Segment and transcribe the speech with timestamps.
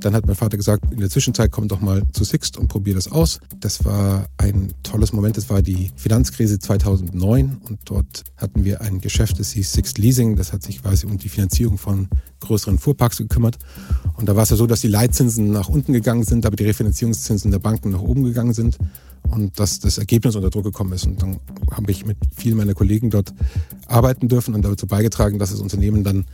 [0.00, 2.94] Dann hat mein Vater gesagt, in der Zwischenzeit komm doch mal zu Sixt und probier
[2.94, 3.40] das aus.
[3.58, 5.36] Das war ein tolles Moment.
[5.36, 10.36] Das war die Finanzkrise 2009 und dort hatten wir ein Geschäft, das hieß Sixt Leasing.
[10.36, 12.08] Das hat sich quasi um die Finanzierung von
[12.40, 13.58] größeren Fuhrparks gekümmert.
[14.16, 16.64] Und da war es ja so, dass die Leitzinsen nach unten gegangen sind, aber die
[16.64, 18.78] Refinanzierungszinsen der Banken nach oben gegangen sind
[19.30, 21.06] und dass das Ergebnis unter Druck gekommen ist.
[21.06, 23.32] Und dann habe ich mit vielen meiner Kollegen dort
[23.86, 26.24] arbeiten dürfen und dazu beigetragen, dass das Unternehmen dann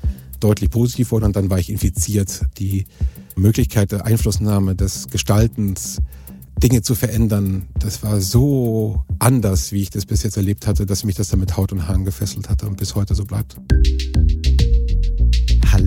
[0.40, 1.26] deutlich positiv wurde.
[1.26, 2.42] Und dann war ich infiziert.
[2.58, 2.86] Die
[3.36, 5.98] Möglichkeit der Einflussnahme, des Gestaltens,
[6.62, 11.04] Dinge zu verändern, das war so anders, wie ich das bis jetzt erlebt hatte, dass
[11.04, 13.56] mich das dann mit Haut und Haaren gefesselt hatte und bis heute so bleibt.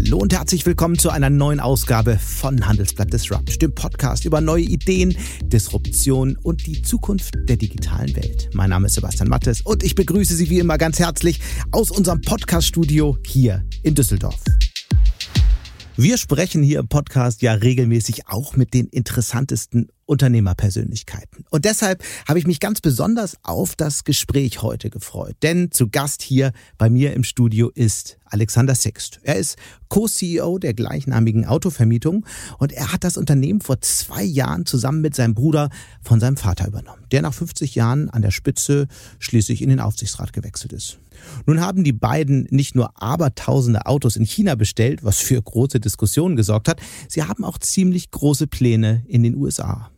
[0.10, 4.64] Hallo und herzlich willkommen zu einer neuen Ausgabe von Handelsblatt Disrupt, dem Podcast über neue
[4.64, 8.50] Ideen, Disruption und die Zukunft der digitalen Welt.
[8.54, 12.22] Mein Name ist Sebastian Mattes und ich begrüße Sie wie immer ganz herzlich aus unserem
[12.22, 14.44] Podcaststudio hier in Düsseldorf.
[15.96, 21.46] Wir sprechen hier im Podcast ja regelmäßig auch mit den interessantesten Unternehmerpersönlichkeiten.
[21.52, 25.36] Und deshalb habe ich mich ganz besonders auf das Gespräch heute gefreut.
[25.44, 29.20] Denn zu Gast hier bei mir im Studio ist Alexander Sixt.
[29.22, 29.58] Er ist
[29.88, 32.26] Co-CEO der gleichnamigen Autovermietung
[32.58, 35.70] und er hat das Unternehmen vor zwei Jahren zusammen mit seinem Bruder
[36.02, 38.88] von seinem Vater übernommen, der nach 50 Jahren an der Spitze
[39.20, 41.00] schließlich in den Aufsichtsrat gewechselt ist.
[41.46, 46.36] Nun haben die beiden nicht nur abertausende Autos in China bestellt, was für große Diskussionen
[46.36, 49.92] gesorgt hat, sie haben auch ziemlich große Pläne in den USA.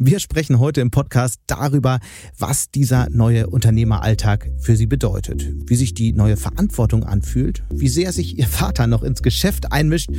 [0.00, 1.98] Wir sprechen heute im Podcast darüber,
[2.38, 8.12] was dieser neue Unternehmeralltag für Sie bedeutet, wie sich die neue Verantwortung anfühlt, wie sehr
[8.12, 10.10] sich Ihr Vater noch ins Geschäft einmischt,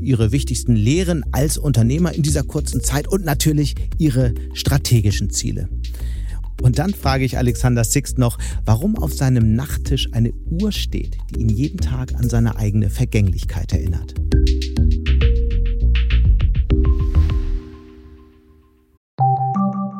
[0.00, 5.68] Ihre wichtigsten Lehren als Unternehmer in dieser kurzen Zeit und natürlich Ihre strategischen Ziele.
[6.62, 11.42] Und dann frage ich Alexander Sixt noch, warum auf seinem Nachttisch eine Uhr steht, die
[11.42, 14.14] ihn jeden Tag an seine eigene Vergänglichkeit erinnert.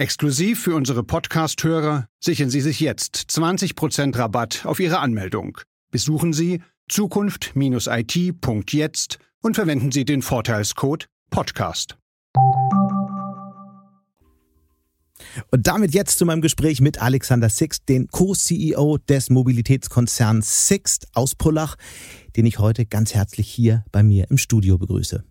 [0.00, 5.58] Exklusiv für unsere Podcast-Hörer sichern Sie sich jetzt 20% Rabatt auf Ihre Anmeldung.
[5.90, 11.98] Besuchen Sie zukunft-it.jetzt und verwenden Sie den Vorteilscode Podcast.
[15.50, 21.34] Und damit jetzt zu meinem Gespräch mit Alexander Sixt, den Co-CEO des Mobilitätskonzerns Sixt aus
[21.34, 21.76] Pullach,
[22.36, 25.24] den ich heute ganz herzlich hier bei mir im Studio begrüße.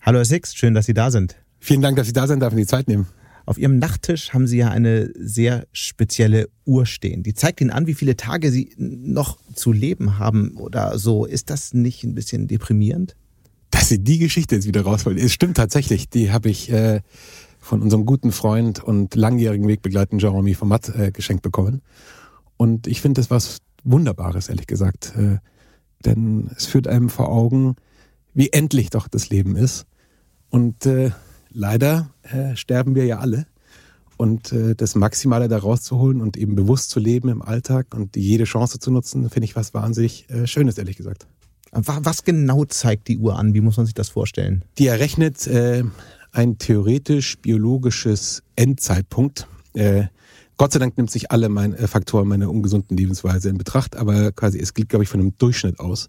[0.00, 1.36] Hallo Herr Sixt, schön, dass Sie da sind.
[1.60, 3.08] Vielen Dank, dass Sie da sind, darf ich die Zeit nehmen.
[3.46, 7.22] Auf Ihrem Nachttisch haben Sie ja eine sehr spezielle Uhr stehen.
[7.22, 11.24] Die zeigt Ihnen an, wie viele Tage Sie noch zu leben haben oder so.
[11.24, 13.14] Ist das nicht ein bisschen deprimierend?
[13.70, 15.16] Dass Sie die Geschichte jetzt wieder rausholen.
[15.16, 16.10] Es stimmt tatsächlich.
[16.10, 17.02] Die habe ich äh,
[17.60, 21.82] von unserem guten Freund und langjährigen Wegbegleiter Jeremy von Matt äh, geschenkt bekommen.
[22.56, 25.14] Und ich finde das was Wunderbares, ehrlich gesagt.
[25.16, 25.38] Äh,
[26.04, 27.76] denn es führt einem vor Augen,
[28.34, 29.86] wie endlich doch das Leben ist.
[30.50, 31.12] Und äh,
[31.56, 33.46] leider äh, sterben wir ja alle.
[34.16, 38.44] Und äh, das Maximale da rauszuholen und eben bewusst zu leben im Alltag und jede
[38.44, 41.26] Chance zu nutzen, finde ich was wahnsinnig äh, Schönes, ehrlich gesagt.
[41.72, 43.52] Was genau zeigt die Uhr an?
[43.52, 44.64] Wie muss man sich das vorstellen?
[44.78, 45.84] Die errechnet äh,
[46.32, 49.46] ein theoretisch-biologisches Endzeitpunkt.
[49.74, 50.04] Äh,
[50.56, 54.32] Gott sei Dank nimmt sich alle meine äh, Faktoren meiner ungesunden Lebensweise in Betracht, aber
[54.32, 56.08] quasi es geht, glaube ich, von einem Durchschnitt aus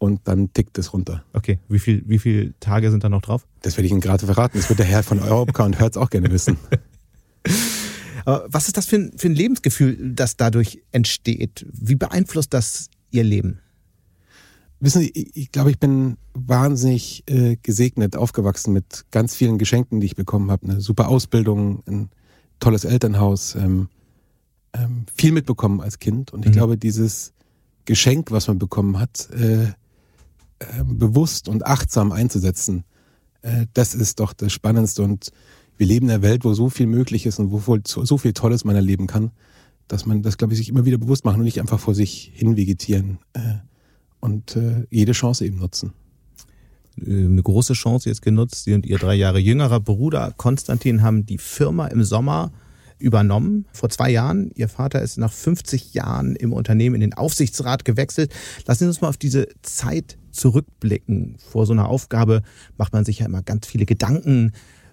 [0.00, 1.24] und dann tickt es runter.
[1.34, 3.46] Okay, wie viel, wie viele Tage sind da noch drauf?
[3.60, 4.56] Das werde ich Ihnen gerade verraten.
[4.58, 6.56] Das wird der Herr von Europcar und hört es auch gerne wissen.
[8.24, 11.66] Aber was ist das für ein, für ein Lebensgefühl, das dadurch entsteht?
[11.70, 13.60] Wie beeinflusst das Ihr Leben?
[14.80, 20.00] Wissen Sie, ich, ich glaube, ich bin wahnsinnig äh, gesegnet, aufgewachsen mit ganz vielen Geschenken,
[20.00, 20.66] die ich bekommen habe.
[20.66, 22.08] Eine super Ausbildung, ein
[22.58, 23.90] tolles Elternhaus, ähm,
[24.72, 26.32] ähm, viel mitbekommen als Kind.
[26.32, 26.54] Und ich mhm.
[26.54, 27.34] glaube, dieses
[27.84, 29.72] Geschenk, was man bekommen hat, äh,
[30.60, 32.84] ähm, bewusst und achtsam einzusetzen,
[33.42, 35.02] äh, das ist doch das Spannendste.
[35.02, 35.30] Und
[35.76, 38.64] wir leben in einer Welt, wo so viel möglich ist und wo so viel Tolles
[38.64, 39.30] man erleben kann,
[39.88, 42.32] dass man das, glaube ich, sich immer wieder bewusst machen und nicht einfach vor sich
[42.34, 43.54] hin vegetieren äh,
[44.20, 45.92] und äh, jede Chance eben nutzen
[47.06, 48.64] eine große Chance jetzt genutzt.
[48.64, 52.52] Sie und Ihr drei Jahre jüngerer Bruder Konstantin haben die Firma im Sommer
[53.00, 54.50] übernommen vor zwei Jahren.
[54.54, 58.32] Ihr Vater ist nach 50 Jahren im Unternehmen in den Aufsichtsrat gewechselt.
[58.66, 61.36] Lassen Sie uns mal auf diese Zeit zurückblicken.
[61.38, 62.42] Vor so einer Aufgabe
[62.76, 64.52] macht man sich ja immer ganz viele Gedanken.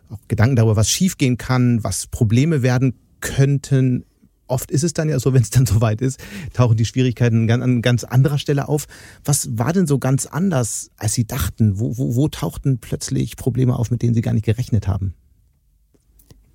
[0.09, 4.06] auch Gedanken darüber, was schiefgehen kann, was Probleme werden könnten.
[4.48, 6.19] Oft ist es dann ja so, wenn es dann soweit ist,
[6.54, 8.88] tauchen die Schwierigkeiten an ganz anderer Stelle auf.
[9.25, 11.80] Was war denn so ganz anders, als Sie dachten?
[11.80, 15.13] Wo, wo, wo tauchten plötzlich Probleme auf, mit denen Sie gar nicht gerechnet haben?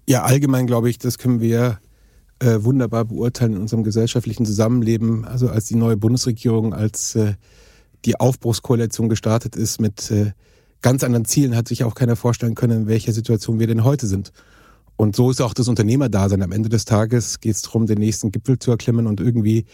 [0.07, 1.79] Ja, allgemein glaube ich, das können wir
[2.41, 5.25] äh, wunderbar beurteilen in unserem gesellschaftlichen Zusammenleben.
[5.25, 7.35] Also als die neue Bundesregierung, als äh,
[8.05, 10.33] die Aufbruchskoalition gestartet ist mit äh,
[10.81, 14.09] ganz anderen Zielen, hat sich auch keiner vorstellen können, in welcher Situation wir denn heute
[14.09, 14.33] sind.
[14.97, 16.43] Und so ist auch das Unternehmerdasein.
[16.43, 19.67] Am Ende des Tages geht es darum, den nächsten Gipfel zu erklimmen und irgendwie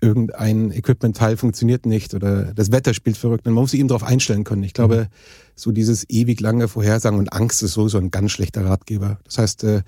[0.00, 3.44] irgendein Equipment-Teil funktioniert nicht oder das Wetter spielt verrückt.
[3.46, 4.62] Man muss sich eben darauf einstellen können.
[4.62, 5.14] Ich glaube, mhm.
[5.54, 9.18] so dieses ewig lange Vorhersagen und Angst ist sowieso ein ganz schlechter Ratgeber.
[9.24, 9.82] Das heißt, äh,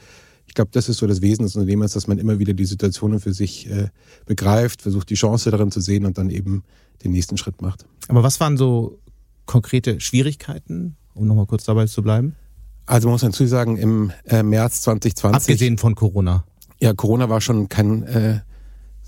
[0.47, 3.21] ich glaube, das ist so das Wesen des Unternehmers, dass man immer wieder die Situationen
[3.21, 3.89] für sich äh,
[4.25, 6.65] begreift, versucht die Chance darin zu sehen und dann eben
[7.05, 7.85] den nächsten Schritt macht.
[8.09, 8.99] Aber was waren so
[9.45, 12.35] konkrete Schwierigkeiten, um nochmal kurz dabei zu bleiben?
[12.87, 15.37] Also man muss dazu sagen, im äh, März 2020.
[15.37, 16.45] Abgesehen von Corona.
[16.81, 18.41] Ja, Corona war schon kein, äh,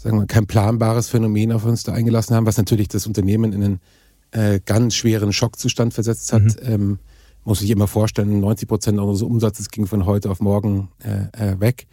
[0.00, 3.62] sagen wir, kein planbares Phänomen, auf uns da eingelassen haben, was natürlich das Unternehmen in
[3.62, 3.80] einen
[4.30, 6.42] äh, ganz schweren Schockzustand versetzt hat.
[6.42, 6.56] Mhm.
[6.62, 6.98] Ähm,
[7.44, 11.60] muss ich immer vorstellen, 90 Prozent unseres Umsatzes ging von heute auf morgen äh, äh,
[11.60, 11.86] weg.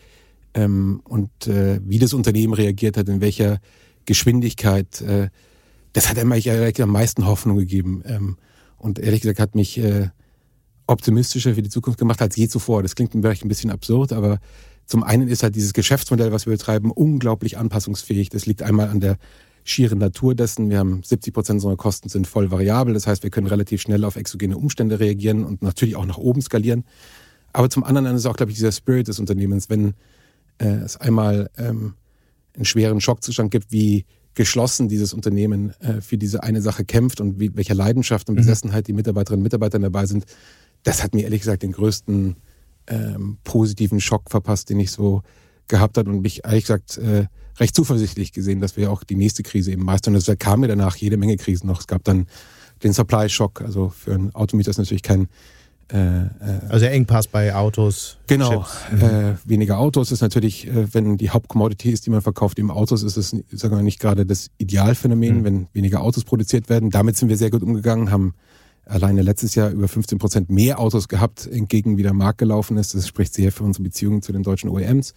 [0.54, 3.60] Ähm, und äh, wie das Unternehmen reagiert hat, in welcher
[4.06, 5.30] Geschwindigkeit, äh,
[5.92, 8.04] das hat immer ehrlich am meisten Hoffnung gegeben.
[8.06, 8.38] Ähm,
[8.78, 10.10] und ehrlich gesagt hat mich äh,
[10.86, 12.84] optimistischer für die Zukunft gemacht als je zuvor.
[12.84, 14.40] Das klingt vielleicht ein bisschen absurd, aber
[14.88, 18.30] zum einen ist halt dieses Geschäftsmodell, was wir betreiben, unglaublich anpassungsfähig.
[18.30, 19.18] Das liegt einmal an der
[19.66, 20.70] schieren Natur dessen.
[20.70, 22.94] Wir haben 70 Prozent unserer Kosten sind voll variabel.
[22.94, 26.42] Das heißt, wir können relativ schnell auf exogene Umstände reagieren und natürlich auch nach oben
[26.42, 26.86] skalieren.
[27.52, 29.94] Aber zum anderen ist es auch, glaube ich, dieser Spirit des Unternehmens, wenn
[30.58, 31.96] äh, es einmal ähm,
[32.56, 34.06] einen schweren Schockzustand gibt, wie
[34.36, 38.40] geschlossen dieses Unternehmen äh, für diese eine Sache kämpft und wie, welcher Leidenschaft und mhm.
[38.40, 40.26] Besessenheit die Mitarbeiterinnen und Mitarbeiter dabei sind,
[40.84, 42.38] das hat mir ehrlich gesagt den größten
[42.88, 45.22] ähm, positiven Schock verpasst, den ich so
[45.68, 47.28] gehabt habe und mich ehrlich gesagt äh,
[47.60, 50.14] recht zuversichtlich gesehen, dass wir auch die nächste Krise eben meistern.
[50.16, 51.80] Und es kam mir danach jede Menge Krisen noch.
[51.80, 52.28] Es gab dann
[52.84, 55.28] den Supply-Shock, also für einen Automieter ist natürlich kein
[55.92, 56.30] äh, äh,
[56.68, 58.18] also der Engpass bei Autos.
[58.28, 58.66] Genau.
[58.92, 59.02] Mhm.
[59.02, 63.04] Äh, weniger Autos ist natürlich, äh, wenn die Hauptcommodity ist, die man verkauft, eben Autos,
[63.04, 65.44] ist es sagen wir nicht gerade das Idealphänomen, mhm.
[65.46, 66.90] wenn weniger Autos produziert werden.
[66.90, 68.34] Damit sind wir sehr gut umgegangen, haben
[68.90, 72.96] alleine letztes Jahr über 15 Prozent mehr Autos gehabt, entgegen wie der Markt gelaufen ist.
[72.96, 75.14] Das spricht sehr für unsere Beziehungen zu den deutschen OEMs.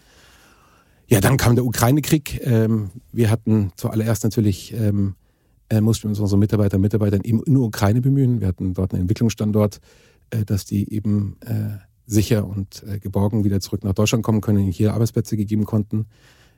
[1.10, 2.40] Ja, dann kam der Ukraine-Krieg.
[2.44, 5.14] Ähm, wir hatten zuallererst natürlich, ähm,
[5.68, 8.40] äh, mussten wir uns unsere Mitarbeiter und Mitarbeiter eben in der Ukraine bemühen.
[8.40, 9.80] Wir hatten dort einen Entwicklungsstandort,
[10.30, 14.94] äh, dass die eben äh, sicher und geborgen wieder zurück nach Deutschland kommen können, hier
[14.94, 16.06] Arbeitsplätze gegeben konnten.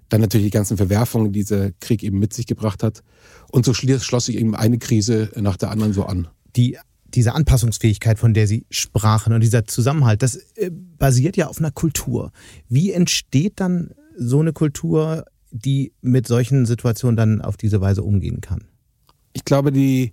[0.08, 3.02] Dann natürlich die ganzen Verwerfungen, die dieser Krieg eben mit sich gebracht hat.
[3.50, 6.28] Und so schloss sich eben eine Krise nach der anderen so an.
[6.56, 6.78] Die
[7.14, 11.70] diese Anpassungsfähigkeit, von der Sie sprachen und dieser Zusammenhalt, das äh, basiert ja auf einer
[11.70, 12.32] Kultur.
[12.68, 18.40] Wie entsteht dann so eine Kultur, die mit solchen Situationen dann auf diese Weise umgehen
[18.40, 18.64] kann?
[19.32, 20.12] Ich glaube, die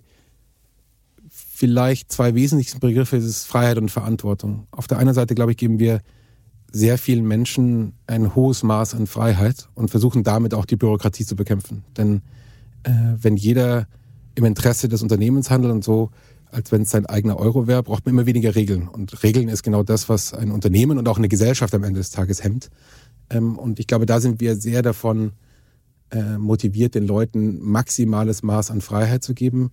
[1.28, 4.66] vielleicht zwei wesentlichsten Begriffe ist Freiheit und Verantwortung.
[4.70, 6.00] Auf der einen Seite, glaube ich, geben wir
[6.72, 11.36] sehr vielen Menschen ein hohes Maß an Freiheit und versuchen damit auch die Bürokratie zu
[11.36, 11.84] bekämpfen.
[11.96, 12.22] Denn
[12.84, 13.88] äh, wenn jeder
[14.34, 16.10] im Interesse des Unternehmens handelt und so
[16.52, 18.88] als wenn es sein eigener Euro wäre, braucht man immer weniger Regeln.
[18.88, 22.10] Und Regeln ist genau das, was ein Unternehmen und auch eine Gesellschaft am Ende des
[22.10, 22.70] Tages hemmt.
[23.30, 25.32] Ähm, und ich glaube, da sind wir sehr davon
[26.10, 29.70] äh, motiviert, den Leuten maximales Maß an Freiheit zu geben,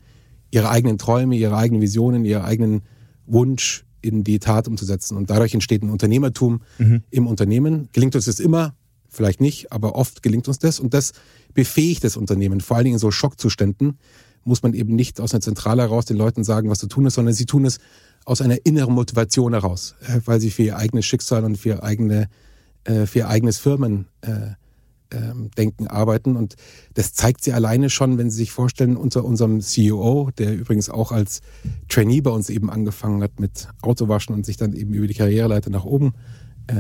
[0.52, 2.82] ihre eigenen Träume, ihre eigenen Visionen, ihren eigenen
[3.26, 5.18] Wunsch in die Tat umzusetzen.
[5.18, 7.04] Und dadurch entsteht ein Unternehmertum mhm.
[7.10, 7.90] im Unternehmen.
[7.92, 8.76] Gelingt uns das immer?
[9.10, 10.80] Vielleicht nicht, aber oft gelingt uns das.
[10.80, 11.14] Und das
[11.54, 13.98] befähigt das Unternehmen, vor allen Dingen in so Schockzuständen,
[14.48, 17.16] muss man eben nicht aus einer Zentrale heraus den Leuten sagen, was zu tun ist,
[17.16, 17.80] sondern sie tun es
[18.26, 21.84] aus einer inneren Motivation heraus, äh, weil sie für ihr eigenes Schicksal und für ihr,
[21.84, 22.30] eigene,
[22.84, 24.56] äh, für ihr eigenes Firmendenken
[25.12, 26.36] äh, arbeiten.
[26.36, 26.56] Und
[26.94, 31.12] das zeigt sie alleine schon, wenn Sie sich vorstellen, unter unserem CEO, der übrigens auch
[31.12, 31.42] als
[31.88, 35.70] Trainee bei uns eben angefangen hat mit Autowaschen und sich dann eben über die Karriereleiter
[35.70, 36.14] nach oben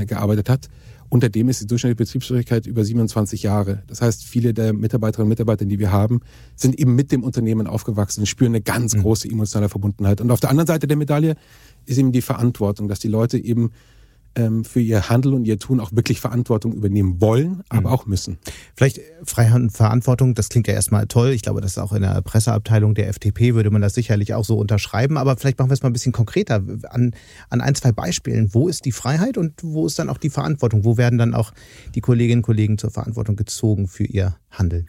[0.06, 0.68] gearbeitet hat,
[1.10, 3.84] unter dem ist die durchschnittliche Betriebsfähigkeit über 27 Jahre.
[3.88, 6.22] Das heißt, viele der Mitarbeiterinnen und Mitarbeiter, die wir haben,
[6.56, 9.02] sind eben mit dem Unternehmen aufgewachsen und spüren eine ganz mhm.
[9.02, 10.20] große emotionale Verbundenheit.
[10.20, 11.36] Und auf der anderen Seite der Medaille
[11.86, 13.72] ist eben die Verantwortung, dass die Leute eben
[14.38, 17.96] ähm, für ihr Handeln und ihr Tun auch wirklich Verantwortung übernehmen wollen, aber mhm.
[17.96, 18.38] auch müssen.
[18.76, 21.30] Vielleicht Freiheit und Verantwortung, das klingt ja erstmal toll.
[21.32, 24.46] Ich glaube, das ist auch in der Presseabteilung der FDP würde man das sicherlich auch
[24.46, 25.18] so unterschreiben.
[25.18, 27.16] Aber vielleicht machen wir es mal ein bisschen konkreter an,
[27.50, 28.54] an ein, zwei Beispielen.
[28.54, 30.86] Wo ist die Freiheit und wo ist dann auch die Verantwortung?
[30.86, 31.52] Wo werden dann auch
[31.96, 34.88] die Kolleginnen und Kollegen zur Verantwortung gezogen für ihr Handeln?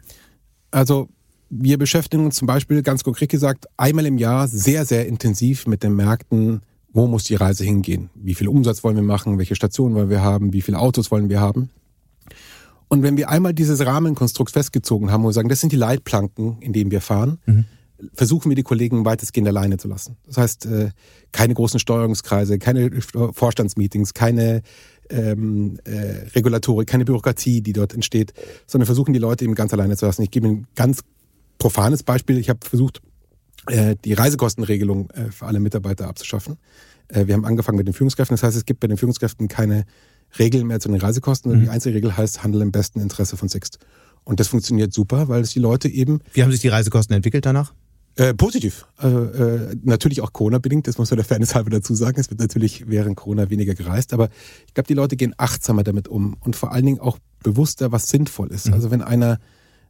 [0.71, 1.09] Also
[1.49, 5.81] wir beschäftigen uns zum Beispiel ganz konkret gesagt einmal im Jahr sehr, sehr intensiv mit
[5.81, 8.09] den Märkten wo muss die Reise hingehen?
[8.15, 9.37] Wie viel Umsatz wollen wir machen?
[9.37, 10.53] Welche Stationen wollen wir haben?
[10.53, 11.69] Wie viele Autos wollen wir haben?
[12.87, 16.73] Und wenn wir einmal dieses Rahmenkonstrukt festgezogen haben und sagen, das sind die Leitplanken, in
[16.73, 17.65] denen wir fahren, mhm.
[18.13, 20.17] versuchen wir die Kollegen weitestgehend alleine zu lassen.
[20.25, 20.89] Das heißt, äh,
[21.31, 24.63] keine großen Steuerungskreise, keine Vorstandsmeetings, keine
[25.11, 28.33] ähm, äh, Regulatorik, keine Bürokratie, die dort entsteht,
[28.65, 30.23] sondern versuchen die Leute eben ganz alleine zu lassen.
[30.23, 31.01] Ich gebe ein ganz
[31.59, 32.39] profanes Beispiel.
[32.39, 33.08] Ich habe versucht, äh,
[33.67, 36.57] die Reisekostenregelung äh, für alle Mitarbeiter abzuschaffen.
[37.09, 38.35] Äh, wir haben angefangen mit den Führungskräften.
[38.35, 39.85] Das heißt, es gibt bei den Führungskräften keine
[40.37, 41.51] Regeln mehr zu den Reisekosten.
[41.51, 41.61] Mhm.
[41.63, 43.79] Die einzige Regel heißt Handel im besten Interesse von Sixt.
[44.23, 46.19] Und das funktioniert super, weil es die Leute eben.
[46.33, 47.73] Wie haben sich die Reisekosten entwickelt danach?
[48.15, 48.85] Äh, positiv.
[49.01, 52.19] Äh, äh, natürlich auch Corona-bedingt, das muss man der Fairness halber dazu sagen.
[52.19, 54.29] Es wird natürlich während Corona weniger gereist, aber
[54.67, 58.09] ich glaube, die Leute gehen achtsamer damit um und vor allen Dingen auch bewusster, was
[58.09, 58.67] sinnvoll ist.
[58.67, 58.73] Mhm.
[58.73, 59.39] Also wenn einer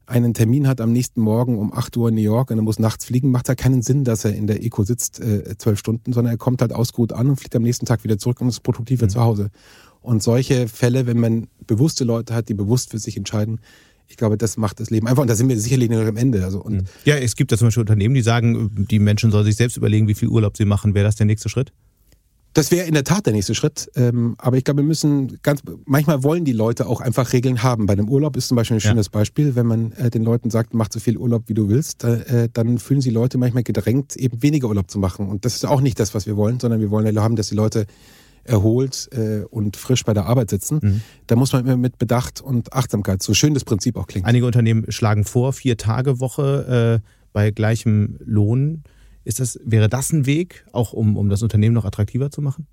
[0.09, 2.79] einen Termin hat am nächsten Morgen um 8 Uhr in New York und er muss
[2.79, 5.77] nachts fliegen, macht es halt keinen Sinn, dass er in der Eco sitzt äh, zwölf
[5.77, 8.41] äh, Stunden, sondern er kommt halt ausgeruht an und fliegt am nächsten Tag wieder zurück
[8.41, 9.09] und ist produktiver mhm.
[9.09, 9.51] zu Hause.
[10.01, 13.59] Und solche Fälle, wenn man bewusste Leute hat, die bewusst für sich entscheiden,
[14.07, 15.21] ich glaube, das macht das Leben einfach.
[15.21, 16.43] Und da sind wir sicherlich noch am Ende.
[16.43, 16.83] Also, und mhm.
[17.05, 20.07] ja, es gibt ja zum Beispiel Unternehmen, die sagen, die Menschen sollen sich selbst überlegen,
[20.07, 20.95] wie viel Urlaub sie machen.
[20.95, 21.71] Wäre das der nächste Schritt?
[22.53, 23.89] Das wäre in der Tat der nächste Schritt.
[23.95, 27.85] Ähm, aber ich glaube, wir müssen ganz, manchmal wollen die Leute auch einfach Regeln haben.
[27.85, 29.11] Bei einem Urlaub ist zum Beispiel ein schönes ja.
[29.11, 29.55] Beispiel.
[29.55, 32.79] Wenn man äh, den Leuten sagt, mach so viel Urlaub, wie du willst, äh, dann
[32.79, 35.27] fühlen sie Leute manchmal gedrängt, eben weniger Urlaub zu machen.
[35.27, 37.49] Und das ist auch nicht das, was wir wollen, sondern wir wollen ja haben, dass
[37.49, 37.85] die Leute
[38.43, 40.79] erholt äh, und frisch bei der Arbeit sitzen.
[40.81, 41.01] Mhm.
[41.27, 44.25] Da muss man immer mit Bedacht und Achtsamkeit, so schön das Prinzip auch klingt.
[44.25, 48.83] Einige Unternehmen schlagen vor, vier Tage Woche äh, bei gleichem Lohn.
[49.29, 52.65] Ist das, wäre das ein Weg, auch um, um das Unternehmen noch attraktiver zu machen?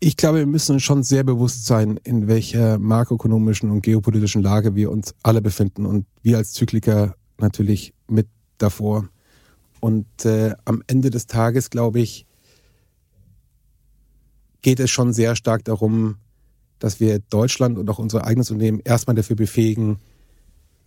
[0.00, 4.76] Ich glaube, wir müssen uns schon sehr bewusst sein, in welcher makroökonomischen und geopolitischen Lage
[4.76, 9.10] wir uns alle befinden und wir als Zykliker natürlich mit davor.
[9.80, 12.24] Und äh, am Ende des Tages, glaube ich,
[14.62, 16.16] geht es schon sehr stark darum,
[16.78, 19.98] dass wir Deutschland und auch unser eigenes Unternehmen erstmal dafür befähigen,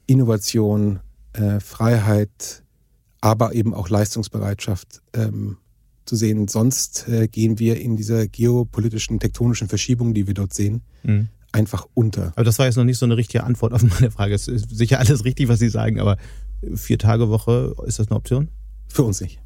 [0.07, 1.01] Innovation,
[1.33, 2.64] äh, Freiheit,
[3.25, 5.57] aber eben auch Leistungsbereitschaft ähm,
[6.05, 6.47] zu sehen.
[6.47, 11.29] Sonst äh, gehen wir in dieser geopolitischen, tektonischen Verschiebung, die wir dort sehen, mhm.
[11.51, 12.33] einfach unter.
[12.35, 14.35] Aber das war jetzt noch nicht so eine richtige Antwort auf meine Frage.
[14.35, 16.17] Es ist sicher alles richtig, was Sie sagen, aber
[16.75, 18.49] vier Tage Woche, ist das eine Option?
[18.89, 19.41] Für uns nicht.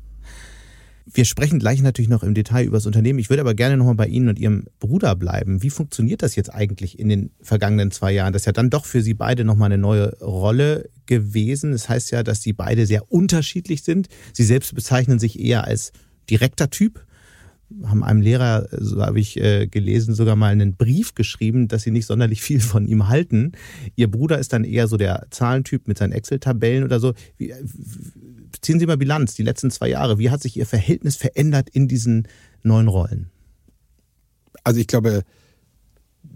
[1.11, 3.17] Wir sprechen gleich natürlich noch im Detail über das Unternehmen.
[3.17, 5.63] Ich würde aber gerne nochmal bei Ihnen und Ihrem Bruder bleiben.
[5.63, 8.31] Wie funktioniert das jetzt eigentlich in den vergangenen zwei Jahren?
[8.31, 11.71] Das ist ja dann doch für Sie beide nochmal eine neue Rolle gewesen.
[11.71, 14.07] Das heißt ja, dass Sie beide sehr unterschiedlich sind.
[14.33, 15.93] Sie selbst bezeichnen sich eher als
[16.29, 17.03] direkter Typ.
[17.83, 21.91] Haben einem Lehrer, so habe ich äh, gelesen, sogar mal einen Brief geschrieben, dass sie
[21.91, 23.51] nicht sonderlich viel von ihm halten.
[23.95, 27.13] Ihr Bruder ist dann eher so der Zahlentyp mit seinen Excel-Tabellen oder so.
[27.37, 27.53] Wie,
[28.61, 30.19] ziehen Sie mal Bilanz, die letzten zwei Jahre.
[30.19, 32.27] Wie hat sich Ihr Verhältnis verändert in diesen
[32.63, 33.29] neuen Rollen?
[34.63, 35.23] Also ich glaube,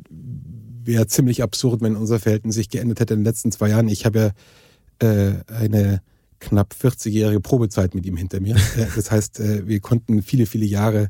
[0.10, 3.88] wäre ziemlich absurd, wenn unser Verhältnis sich geändert hätte in den letzten zwei Jahren.
[3.88, 4.34] Ich habe
[5.00, 6.02] ja äh, eine
[6.40, 8.56] knapp 40-jährige Probezeit mit ihm hinter mir.
[8.78, 11.10] Äh, das heißt, äh, wir konnten viele, viele Jahre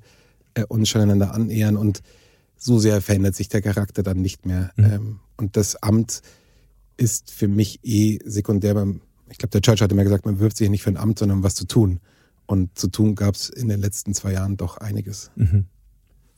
[0.54, 2.02] äh, uns schon einander annähern und
[2.58, 4.72] so sehr verändert sich der Charakter dann nicht mehr.
[4.76, 4.86] Mhm.
[4.86, 6.22] Ähm, und das Amt
[6.98, 9.02] ist für mich eh sekundär beim
[9.34, 11.40] ich glaube, der Church hatte mir gesagt, man wirft sich nicht für ein Amt, sondern
[11.40, 12.00] um was zu tun.
[12.46, 15.32] Und zu tun gab es in den letzten zwei Jahren doch einiges.
[15.36, 15.66] Mhm.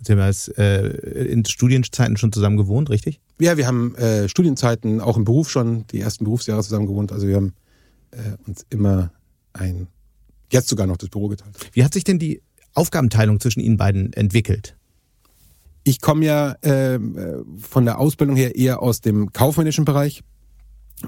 [0.01, 3.19] Sie haben als, äh, in Studienzeiten schon zusammen gewohnt, richtig?
[3.41, 7.11] Ja, wir haben äh, Studienzeiten, auch im Beruf schon, die ersten Berufsjahre zusammen gewohnt.
[7.11, 7.53] Also wir haben
[8.11, 9.11] äh, uns immer
[9.51, 9.87] ein,
[10.49, 11.57] jetzt sogar noch das Büro geteilt.
[11.73, 12.41] Wie hat sich denn die
[12.75, 14.77] Aufgabenteilung zwischen Ihnen beiden entwickelt?
[15.83, 20.23] Ich komme ja ähm, äh, von der Ausbildung her eher aus dem kaufmännischen Bereich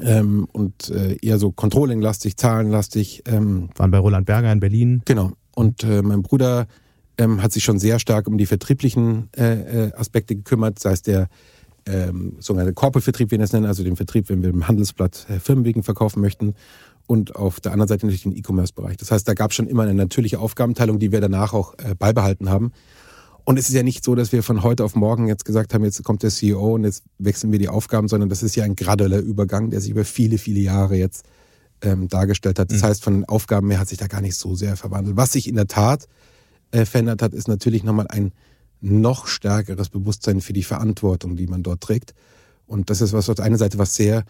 [0.01, 3.23] ähm, und äh, eher so Controlling-lastig, Zahlenlastig.
[3.25, 5.01] Ähm, Waren bei Roland Berger in Berlin.
[5.05, 5.31] Genau.
[5.55, 6.67] Und äh, mein Bruder
[7.17, 11.01] ähm, hat sich schon sehr stark um die vertrieblichen äh, äh, Aspekte gekümmert, sei es
[11.01, 11.27] der
[11.85, 15.39] ähm, sogenannte Corporate-Vertrieb, wie wir das nennen, also den Vertrieb, wenn wir im Handelsblatt äh,
[15.39, 16.53] Firmenwegen verkaufen möchten.
[17.07, 18.97] Und auf der anderen Seite natürlich den E-Commerce-Bereich.
[18.97, 21.95] Das heißt, da gab es schon immer eine natürliche Aufgabenteilung, die wir danach auch äh,
[21.97, 22.73] beibehalten haben.
[23.47, 25.85] Und es ist ja nicht so, dass wir von heute auf morgen jetzt gesagt haben,
[25.85, 28.75] jetzt kommt der CEO und jetzt wechseln wir die Aufgaben, sondern das ist ja ein
[28.75, 31.25] gradueller Übergang, der sich über viele, viele Jahre jetzt
[31.81, 32.71] ähm, dargestellt hat.
[32.71, 32.87] Das mhm.
[32.87, 35.15] heißt, von den Aufgaben her hat sich da gar nicht so sehr verwandelt.
[35.15, 36.09] Was sich in der Tat
[36.71, 38.33] äh, verändert hat, ist natürlich nochmal ein
[38.81, 42.15] noch stärkeres Bewusstsein für die Verantwortung, die man dort trägt.
[42.65, 44.25] Und das ist was auf der einen Seite was sehr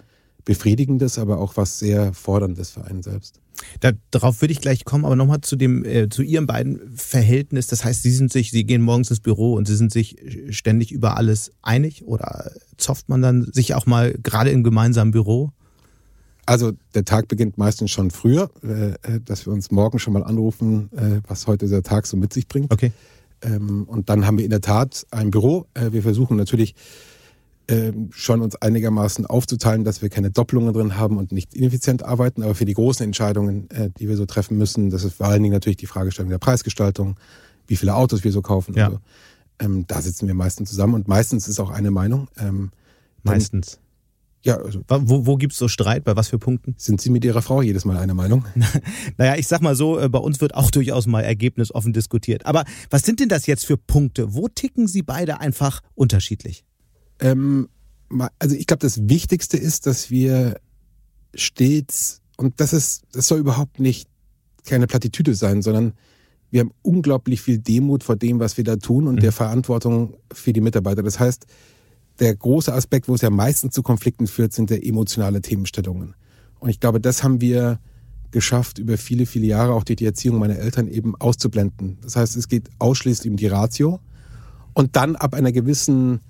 [0.46, 3.40] Befriedigendes, aber auch was sehr Forderndes für einen selbst.
[3.80, 7.68] Da, darauf würde ich gleich kommen, aber nochmal zu dem, äh, zu Ihrem beiden Verhältnis.
[7.68, 10.18] Das heißt, Sie sind sich, Sie gehen morgens ins Büro und Sie sind sich
[10.50, 15.52] ständig über alles einig oder zofft man dann sich auch mal gerade im gemeinsamen Büro?
[16.46, 20.24] Also der Tag beginnt meistens schon früher, äh, äh dass wir uns morgen schon mal
[20.24, 22.72] anrufen, äh, was heute der Tag so mit sich bringt.
[22.72, 22.94] Okay.
[23.42, 25.68] Ähm, und dann haben wir in der Tat ein Büro.
[25.74, 26.74] Äh, wir versuchen natürlich
[27.70, 32.44] ähm, schon uns einigermaßen aufzuteilen, dass wir keine Doppelungen drin haben und nicht ineffizient arbeiten.
[32.44, 35.44] Aber für die großen Entscheidungen, äh, die wir so treffen müssen, das ist vor allen
[35.44, 37.18] Dingen natürlich die Fragestellung der Preisgestaltung,
[37.68, 38.74] wie viele Autos wir so kaufen.
[38.76, 38.92] Ja.
[38.92, 39.00] So.
[39.60, 42.30] Ähm, da sitzen wir meistens zusammen und meistens ist auch eine Meinung.
[42.38, 42.72] Ähm,
[43.24, 43.80] meistens.
[44.44, 46.06] Ja, also wo, wo gibt es so Streit?
[46.06, 46.76] Bei was für Punkten?
[46.78, 48.46] Sind Sie mit Ihrer Frau jedes Mal einer Meinung?
[49.18, 52.46] naja, ich sag mal so, äh, bei uns wird auch durchaus mal ergebnisoffen diskutiert.
[52.46, 54.34] Aber was sind denn das jetzt für Punkte?
[54.34, 56.64] Wo ticken Sie beide einfach unterschiedlich?
[57.20, 57.70] Ähm,
[58.40, 60.60] also ich glaube, das Wichtigste ist, dass wir
[61.34, 64.08] stets, und das ist, das soll überhaupt nicht
[64.66, 65.94] keine Plattitüde sein, sondern
[66.50, 69.20] wir haben unglaublich viel Demut vor dem, was wir da tun und mhm.
[69.20, 71.04] der Verantwortung für die Mitarbeiter.
[71.04, 71.46] Das heißt,
[72.20, 76.16] der große Aspekt, wo es ja meistens zu Konflikten führt, sind der emotionale Themenstellungen.
[76.60, 77.80] Und ich glaube, das haben wir
[78.32, 81.98] geschafft, über viele, viele Jahre auch durch die Erziehung meiner Eltern eben auszublenden.
[82.02, 84.00] Das heißt, es geht ausschließlich um die Ratio.
[84.74, 86.22] Und dann ab einer gewissen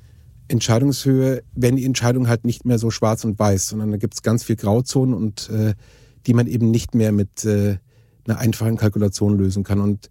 [0.48, 4.22] Entscheidungshöhe werden die Entscheidungen halt nicht mehr so schwarz und weiß, sondern da gibt es
[4.22, 5.74] ganz viel Grauzonen und äh,
[6.26, 7.78] die man eben nicht mehr mit äh,
[8.28, 9.80] einer einfachen Kalkulation lösen kann.
[9.80, 10.10] Und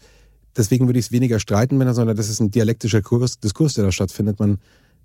[0.56, 3.92] deswegen würde ich es weniger streiten, sondern das ist ein dialektischer Kurs, Diskurs, der da
[3.92, 4.40] stattfindet.
[4.40, 4.58] Man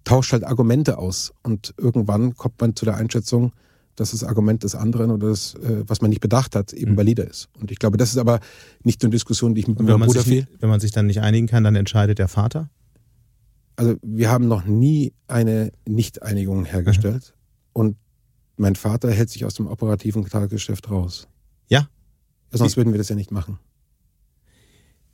[0.03, 3.51] tauscht halt Argumente aus und irgendwann kommt man zu der Einschätzung,
[3.95, 6.97] dass das Argument des anderen oder das, äh, was man nicht bedacht hat, eben mhm.
[6.97, 7.49] valide ist.
[7.59, 8.39] Und ich glaube, das ist aber
[8.83, 10.47] nicht eine Diskussion, die ich mit meinem Bruder viel.
[10.59, 12.69] Wenn man sich dann nicht einigen kann, dann entscheidet der Vater?
[13.75, 17.69] Also wir haben noch nie eine Nicht-Einigung hergestellt mhm.
[17.73, 17.97] und
[18.57, 21.27] mein Vater hält sich aus dem operativen Tagesgeschäft raus.
[21.67, 21.87] Ja.
[22.51, 23.57] Sonst würden wir das ja nicht machen.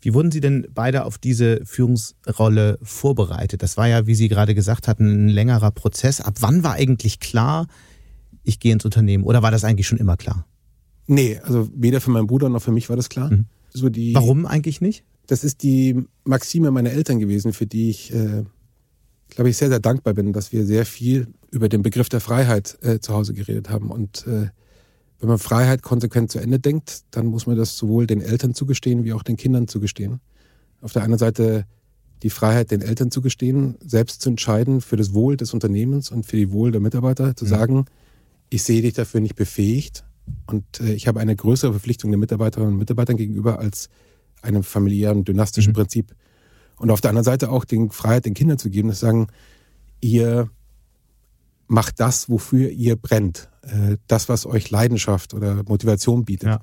[0.01, 3.63] Wie wurden Sie denn beide auf diese Führungsrolle vorbereitet?
[3.63, 6.21] Das war ja, wie Sie gerade gesagt hatten, ein längerer Prozess.
[6.21, 7.67] Ab wann war eigentlich klar,
[8.43, 9.23] ich gehe ins Unternehmen?
[9.23, 10.45] Oder war das eigentlich schon immer klar?
[11.07, 13.31] Nee, also weder für meinen Bruder noch für mich war das klar.
[13.31, 13.45] Mhm.
[13.69, 15.03] So die, Warum eigentlich nicht?
[15.27, 18.43] Das ist die Maxime meiner Eltern gewesen, für die ich, äh,
[19.29, 22.77] glaube ich, sehr, sehr dankbar bin, dass wir sehr viel über den Begriff der Freiheit
[22.81, 24.47] äh, zu Hause geredet haben und äh,
[25.19, 29.03] wenn man Freiheit konsequent zu Ende denkt, dann muss man das sowohl den Eltern zugestehen
[29.03, 30.19] wie auch den Kindern zugestehen.
[30.81, 31.65] Auf der einen Seite
[32.23, 36.37] die Freiheit den Eltern zugestehen, selbst zu entscheiden für das Wohl des Unternehmens und für
[36.37, 37.49] die Wohl der Mitarbeiter, zu mhm.
[37.49, 37.85] sagen,
[38.49, 40.03] ich sehe dich dafür nicht befähigt
[40.45, 43.89] und äh, ich habe eine größere Verpflichtung den Mitarbeiterinnen und Mitarbeitern gegenüber als
[44.47, 45.77] einem familiären, dynastischen mhm.
[45.77, 46.15] Prinzip.
[46.77, 49.27] Und auf der anderen Seite auch die Freiheit den Kindern zu geben, zu sagen,
[49.99, 50.49] ihr
[51.67, 53.49] macht das, wofür ihr brennt.
[53.63, 56.49] Äh, das, was euch Leidenschaft oder Motivation bietet.
[56.49, 56.61] Ja.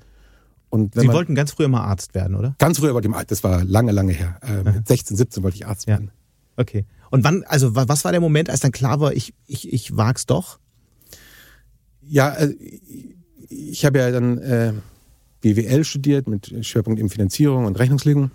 [0.69, 2.55] Und Sie man, wollten ganz früher mal Arzt werden, oder?
[2.57, 4.39] Ganz früher wollte ich mal, das war lange, lange her.
[4.41, 5.93] Äh, mit 16, 17 wollte ich Arzt ja.
[5.93, 6.11] werden.
[6.57, 6.85] Okay.
[7.11, 10.25] Und wann, also was war der Moment, als dann klar war, ich, ich, ich wag's
[10.25, 10.59] doch?
[12.01, 12.53] Ja, also,
[13.49, 14.73] ich habe ja dann äh,
[15.45, 18.31] BWL studiert mit Schwerpunkt in Finanzierung und Rechnungslegung.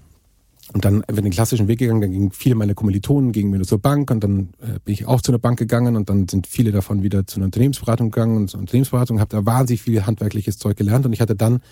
[0.73, 3.61] Und dann bin ich den klassischen Weg gegangen, dann gingen viele meiner Kommilitonen gingen mir
[3.63, 6.47] zur Bank und dann äh, bin ich auch zu einer Bank gegangen und dann sind
[6.47, 10.59] viele davon wieder zu einer Unternehmensberatung gegangen und zur Unternehmensberatung, habe da wahnsinnig viel handwerkliches
[10.59, 11.63] Zeug gelernt und ich hatte dann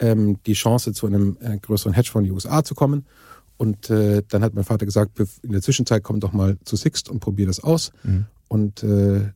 [0.00, 3.06] ähm, die Chance, zu einem äh, größeren Hedgefonds in die USA zu kommen.
[3.56, 7.08] Und äh, dann hat mein Vater gesagt, in der Zwischenzeit komm doch mal zu Sixt
[7.08, 7.90] und probier das aus.
[8.02, 8.26] Mhm.
[8.48, 9.30] Und äh,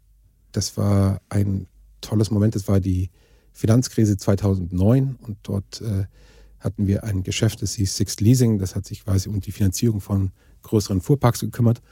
[0.53, 1.69] das war ein
[2.03, 2.55] tolles Moment.
[2.55, 3.09] Das war die
[3.53, 6.05] Finanzkrise 2009 und dort äh,
[6.59, 8.59] hatten wir ein Geschäft, das hieß Sixt Leasing.
[8.59, 10.31] Das hat sich quasi um die Finanzierung von
[10.63, 11.83] größeren Fuhrparks gekümmert.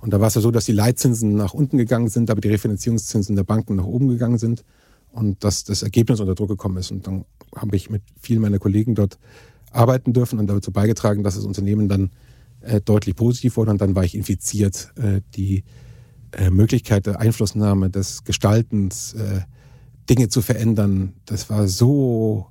[0.00, 2.48] Und da war es ja so, dass die Leitzinsen nach unten gegangen sind, aber die
[2.48, 4.64] Refinanzierungszinsen der Banken nach oben gegangen sind
[5.12, 6.90] und dass das Ergebnis unter Druck gekommen ist.
[6.90, 7.24] Und dann
[7.54, 9.18] habe ich mit vielen meiner Kollegen dort
[9.70, 12.10] arbeiten dürfen und dazu beigetragen, dass das Unternehmen dann
[12.60, 13.70] äh, deutlich positiv wurde.
[13.70, 14.92] Und dann war ich infiziert.
[14.96, 15.64] Äh, die
[16.32, 19.40] äh, Möglichkeit der Einflussnahme, des Gestaltens, äh,
[20.08, 22.46] Dinge zu verändern, das war so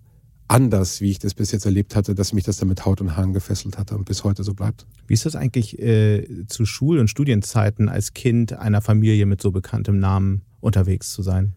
[0.47, 3.15] anders, wie ich das bis jetzt erlebt hatte, dass mich das dann mit Haut und
[3.15, 4.85] Haaren gefesselt hatte und bis heute so bleibt.
[5.07, 9.51] Wie ist das eigentlich äh, zu Schul- und Studienzeiten als Kind einer Familie mit so
[9.51, 11.53] bekanntem Namen unterwegs zu sein?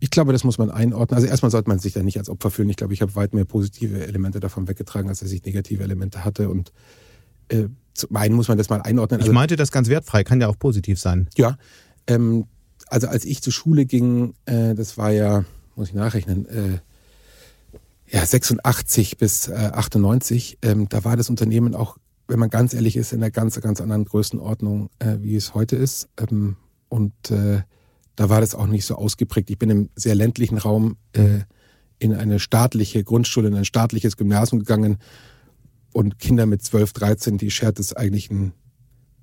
[0.00, 1.16] Ich glaube, das muss man einordnen.
[1.16, 2.70] Also erstmal sollte man sich da nicht als Opfer fühlen.
[2.70, 6.24] Ich glaube, ich habe weit mehr positive Elemente davon weggetragen, als dass ich negative Elemente
[6.24, 6.48] hatte.
[6.48, 6.72] Und
[7.48, 9.20] äh, zum einen muss man das mal einordnen.
[9.20, 11.28] Also, ich meinte das ganz wertfrei, kann ja auch positiv sein.
[11.36, 11.56] Ja.
[12.06, 12.46] Ähm,
[12.90, 15.44] also als ich zur Schule ging, äh, das war ja,
[15.76, 16.78] muss ich nachrechnen, äh,
[18.10, 22.96] ja, 86 bis äh, 98, ähm, da war das Unternehmen auch, wenn man ganz ehrlich
[22.96, 26.08] ist, in einer ganz, ganz anderen Größenordnung, äh, wie es heute ist.
[26.18, 26.56] Ähm,
[26.88, 27.62] und äh,
[28.16, 29.50] da war das auch nicht so ausgeprägt.
[29.50, 31.40] Ich bin im sehr ländlichen Raum äh,
[31.98, 34.98] in eine staatliche Grundschule, in ein staatliches Gymnasium gegangen
[35.92, 38.52] und Kinder mit 12, 13, die schert es eigentlich ein,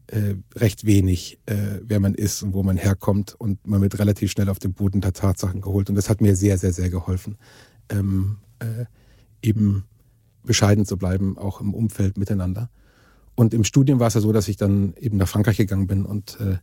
[0.08, 4.32] äh, recht wenig, äh, wer man ist und wo man herkommt und man wird relativ
[4.32, 7.38] schnell auf den Boden der Tatsachen geholt und das hat mir sehr, sehr, sehr geholfen.
[7.90, 8.86] Ähm, äh,
[9.42, 9.86] eben
[10.44, 12.70] bescheiden zu bleiben, auch im Umfeld miteinander.
[13.36, 16.06] Und im Studium war es ja so, dass ich dann eben nach Frankreich gegangen bin
[16.06, 16.58] und äh,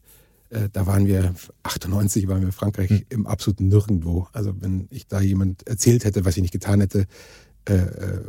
[0.53, 3.03] äh, da waren wir, 98 waren wir in Frankreich mhm.
[3.09, 4.29] im absoluten Nirgendwo.
[4.33, 7.07] Also wenn ich da jemand erzählt hätte, was ich nicht getan hätte,
[7.69, 8.21] äh, äh,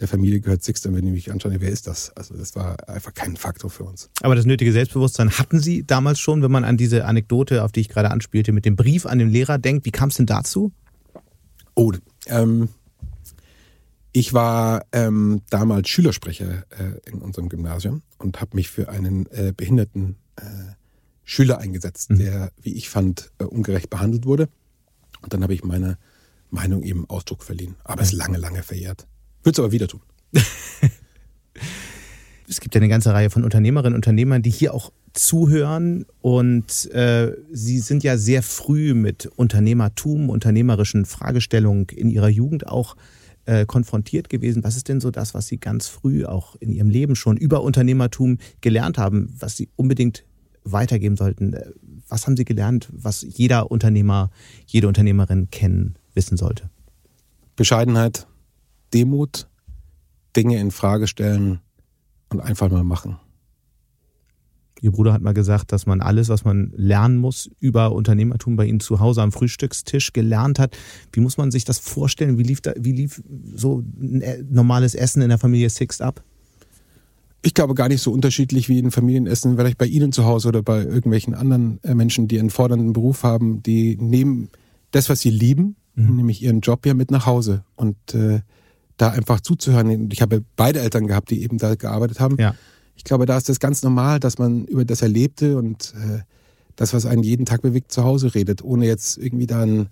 [0.00, 2.10] der Familie gehört Six, dann würde ich mich anschauen, wer ist das?
[2.16, 4.10] Also das war einfach kein Faktor für uns.
[4.22, 7.80] Aber das nötige Selbstbewusstsein hatten Sie damals schon, wenn man an diese Anekdote, auf die
[7.80, 9.86] ich gerade anspielte, mit dem Brief an den Lehrer denkt.
[9.86, 10.72] Wie kam es denn dazu?
[11.74, 11.92] Oh,
[12.26, 12.68] ähm,
[14.12, 19.52] ich war ähm, damals Schülersprecher äh, in unserem Gymnasium und habe mich für einen äh,
[19.56, 20.42] behinderten äh,
[21.24, 22.18] Schüler eingesetzt, mhm.
[22.18, 24.48] der, wie ich fand, äh, ungerecht behandelt wurde.
[25.22, 25.98] Und dann habe ich meine
[26.50, 27.76] Meinung eben Ausdruck verliehen.
[27.84, 29.06] Aber es ist lange, lange verjährt.
[29.44, 30.00] Würde es aber wieder tun.
[32.48, 36.90] es gibt ja eine ganze Reihe von Unternehmerinnen und Unternehmern, die hier auch zuhören und
[36.90, 42.96] äh, sie sind ja sehr früh mit Unternehmertum, unternehmerischen Fragestellungen in ihrer Jugend auch
[43.46, 44.64] äh, konfrontiert gewesen.
[44.64, 47.62] Was ist denn so das, was Sie ganz früh auch in Ihrem Leben schon über
[47.62, 50.24] Unternehmertum gelernt haben, was Sie unbedingt
[50.64, 51.54] weitergeben sollten?
[52.08, 54.30] Was haben Sie gelernt, was jeder Unternehmer,
[54.66, 56.70] jede Unternehmerin kennen, wissen sollte?
[57.54, 58.26] Bescheidenheit,
[58.94, 59.48] Demut,
[60.36, 61.60] Dinge in Frage stellen
[62.30, 63.18] und einfach mal machen.
[64.80, 68.66] Ihr Bruder hat mal gesagt, dass man alles, was man lernen muss über Unternehmertum bei
[68.66, 70.76] Ihnen zu Hause am Frühstückstisch gelernt hat.
[71.12, 72.36] Wie muss man sich das vorstellen?
[72.36, 73.22] Wie lief, da, wie lief
[73.54, 76.22] so ein äh, normales Essen in der Familie Sixt ab?
[77.40, 80.62] Ich glaube gar nicht so unterschiedlich wie in Familienessen, vielleicht bei Ihnen zu Hause oder
[80.62, 84.50] bei irgendwelchen anderen äh, Menschen, die einen fordernden Beruf haben, die nehmen
[84.90, 86.16] das, was sie lieben, mhm.
[86.16, 88.40] nämlich ihren Job ja mit nach Hause und äh,
[88.96, 90.10] da einfach zuzuhören.
[90.12, 92.36] Ich habe beide Eltern gehabt, die eben da gearbeitet haben.
[92.38, 92.54] Ja.
[92.96, 96.20] Ich glaube, da ist das ganz normal, dass man über das Erlebte und äh,
[96.76, 99.88] das, was einen jeden Tag bewegt, zu Hause redet, ohne jetzt irgendwie da einen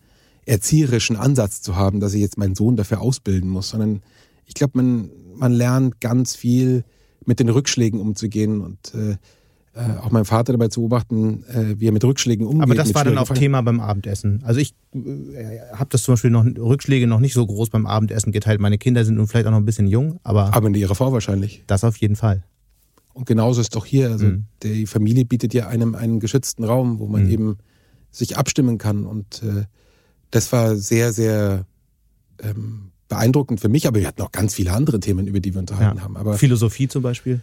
[0.47, 4.03] erzieherischen Ansatz zu haben, dass ich jetzt meinen Sohn dafür ausbilden muss, sondern
[4.47, 6.85] ich glaube, man, man lernt ganz viel
[7.25, 9.17] mit den Rückschlägen umzugehen und äh,
[9.74, 12.62] äh, auch meinen Vater dabei zu beobachten, äh, wie er mit Rückschlägen umgeht.
[12.62, 14.42] Aber das war dann auch Thema beim Abendessen.
[14.44, 18.32] Also ich äh, habe das zum Beispiel noch Rückschläge noch nicht so groß beim Abendessen
[18.32, 18.61] geteilt.
[18.61, 21.12] Meine Kinder sind nun vielleicht auch noch ein bisschen jung, aber aber in ihrer Frau
[21.12, 21.64] wahrscheinlich.
[21.66, 22.42] Das auf jeden Fall.
[23.14, 24.11] Und genauso ist doch hier.
[24.11, 24.44] Also mhm.
[24.62, 27.30] die Familie bietet ja einem einen geschützten Raum, wo man mhm.
[27.30, 27.58] eben
[28.11, 29.06] sich abstimmen kann.
[29.06, 29.64] Und äh,
[30.30, 31.66] das war sehr, sehr
[32.42, 33.87] ähm, beeindruckend für mich.
[33.87, 36.04] Aber wir hatten auch ganz viele andere Themen, über die wir unterhalten ja.
[36.04, 36.16] haben.
[36.16, 37.40] Aber Philosophie zum Beispiel?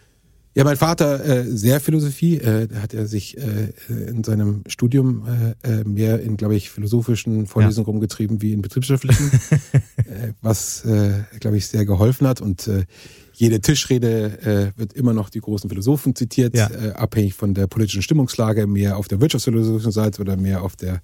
[0.55, 2.37] Ja, mein Vater äh, sehr Philosophie.
[2.37, 5.25] Äh, da hat er sich äh, in seinem Studium
[5.63, 7.91] äh, äh mehr in, glaube ich, philosophischen Vorlesungen ja.
[7.91, 9.31] rumgetrieben wie in betriebswirtschaftlichen,
[9.97, 12.41] äh, was, äh, glaube ich, sehr geholfen hat.
[12.41, 12.85] Und äh,
[13.33, 16.69] jede Tischrede äh, wird immer noch die großen Philosophen zitiert, ja.
[16.69, 21.01] äh, abhängig von der politischen Stimmungslage, mehr auf der wirtschaftsphilosophischen Seite oder mehr auf der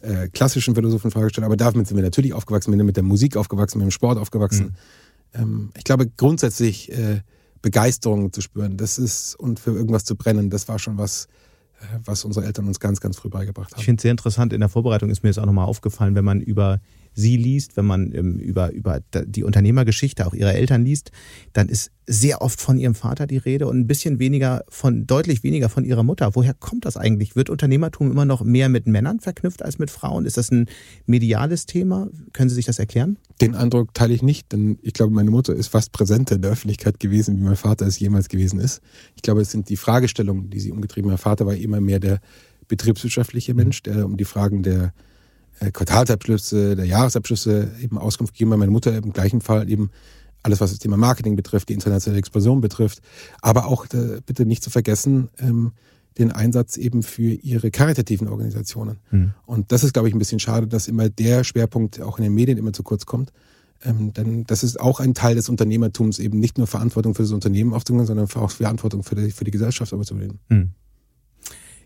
[0.00, 1.44] äh, klassischen Philosophen gestellt.
[1.44, 4.18] Aber damit sind wir natürlich aufgewachsen, wir sind mit der Musik aufgewachsen, mit dem Sport
[4.18, 4.74] aufgewachsen.
[5.34, 5.42] Mhm.
[5.42, 7.20] Ähm, ich glaube grundsätzlich äh,
[7.66, 11.26] Begeisterung zu spüren, das ist und für irgendwas zu brennen, das war schon was,
[11.80, 13.80] äh, was unsere Eltern uns ganz, ganz früh beigebracht haben.
[13.80, 16.24] Ich finde es sehr interessant, in der Vorbereitung ist mir jetzt auch nochmal aufgefallen, wenn
[16.24, 16.80] man über
[17.16, 21.10] sie liest, wenn man ähm, über, über die Unternehmergeschichte auch ihrer Eltern liest,
[21.54, 25.42] dann ist sehr oft von ihrem Vater die Rede und ein bisschen weniger von, deutlich
[25.42, 26.34] weniger von ihrer Mutter.
[26.34, 27.34] Woher kommt das eigentlich?
[27.34, 30.26] Wird Unternehmertum immer noch mehr mit Männern verknüpft als mit Frauen?
[30.26, 30.66] Ist das ein
[31.06, 32.08] mediales Thema?
[32.32, 33.18] Können Sie sich das erklären?
[33.40, 36.52] Den Eindruck teile ich nicht, denn ich glaube, meine Mutter ist fast präsenter in der
[36.52, 38.82] Öffentlichkeit gewesen, wie mein Vater es jemals gewesen ist.
[39.16, 41.14] Ich glaube, es sind die Fragestellungen, die sie umgetrieben haben.
[41.14, 42.20] Mein Vater war immer mehr der
[42.68, 44.92] betriebswirtschaftliche Mensch, der um die Fragen der
[45.72, 49.90] Quartalsabschlüsse, der Jahresabschlüsse eben Auskunft gegeben, weil meine Mutter im gleichen Fall eben
[50.42, 53.00] alles, was das Thema Marketing betrifft, die internationale Explosion betrifft,
[53.42, 55.72] aber auch äh, bitte nicht zu vergessen, ähm,
[56.18, 58.98] den Einsatz eben für ihre karitativen Organisationen.
[59.10, 59.34] Mhm.
[59.44, 62.34] Und das ist, glaube ich, ein bisschen schade, dass immer der Schwerpunkt auch in den
[62.34, 63.32] Medien immer zu kurz kommt.
[63.84, 67.32] Ähm, denn das ist auch ein Teil des Unternehmertums, eben nicht nur Verantwortung für das
[67.32, 70.38] Unternehmen aufzunehmen, sondern auch Verantwortung für die, für die Gesellschaft überzunehmen.
[70.48, 70.70] Mhm.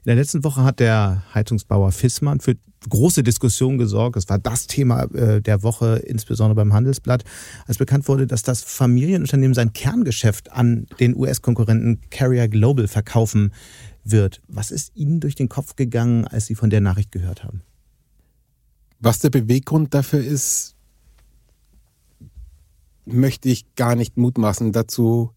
[0.01, 2.57] In der letzten Woche hat der Heizungsbauer Fissmann für
[2.89, 4.17] große Diskussionen gesorgt.
[4.17, 7.25] Das war das Thema äh, der Woche, insbesondere beim Handelsblatt,
[7.67, 13.53] als bekannt wurde, dass das Familienunternehmen sein Kerngeschäft an den US-Konkurrenten Carrier Global verkaufen
[14.03, 14.41] wird.
[14.49, 17.61] Was ist Ihnen durch den Kopf gegangen, als Sie von der Nachricht gehört haben?
[19.01, 20.77] Was der Beweggrund dafür ist,
[23.05, 24.73] möchte ich gar nicht mutmaßen.
[24.73, 25.33] Dazu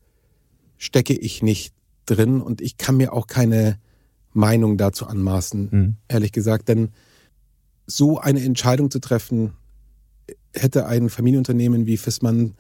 [0.77, 1.73] stecke ich nicht
[2.05, 3.77] drin und ich kann mir auch keine
[4.33, 5.95] Meinung dazu anmaßen, mhm.
[6.07, 6.67] ehrlich gesagt.
[6.67, 6.89] Denn
[7.85, 9.53] so eine Entscheidung zu treffen,
[10.53, 12.55] hätte ein Familienunternehmen wie Fissmann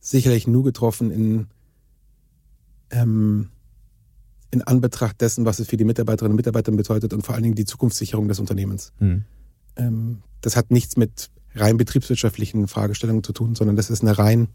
[0.00, 1.46] sicherlich nur getroffen in,
[2.90, 3.50] ähm,
[4.50, 7.54] in Anbetracht dessen, was es für die Mitarbeiterinnen und Mitarbeiter bedeutet und vor allen Dingen
[7.54, 8.92] die Zukunftssicherung des Unternehmens.
[8.98, 9.24] Mhm.
[9.76, 14.48] Ähm, das hat nichts mit rein betriebswirtschaftlichen Fragestellungen zu tun, sondern das ist eine rein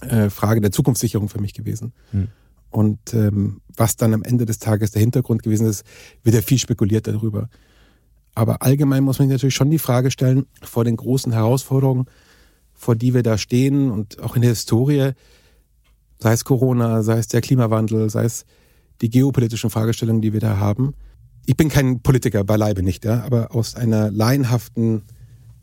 [0.00, 1.92] äh, Frage der Zukunftssicherung für mich gewesen.
[2.12, 2.28] Mhm.
[2.70, 5.84] Und ähm, was dann am Ende des Tages der Hintergrund gewesen ist,
[6.22, 7.48] wird ja viel spekuliert darüber.
[8.34, 12.06] Aber allgemein muss man sich natürlich schon die Frage stellen, vor den großen Herausforderungen,
[12.72, 15.12] vor die wir da stehen und auch in der Historie,
[16.18, 18.44] sei es Corona, sei es der Klimawandel, sei es
[19.00, 20.94] die geopolitischen Fragestellungen, die wir da haben.
[21.46, 25.02] Ich bin kein Politiker, beileibe nicht, ja, aber aus einer laienhaften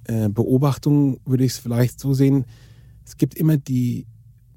[0.05, 2.45] äh, Beobachtung würde ich es vielleicht so sehen,
[3.05, 4.05] es gibt immer die,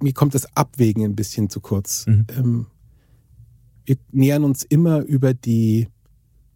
[0.02, 2.06] mir kommt das Abwägen ein bisschen zu kurz.
[2.06, 2.26] Mhm.
[2.36, 2.66] Ähm,
[3.84, 5.88] wir nähern uns immer über die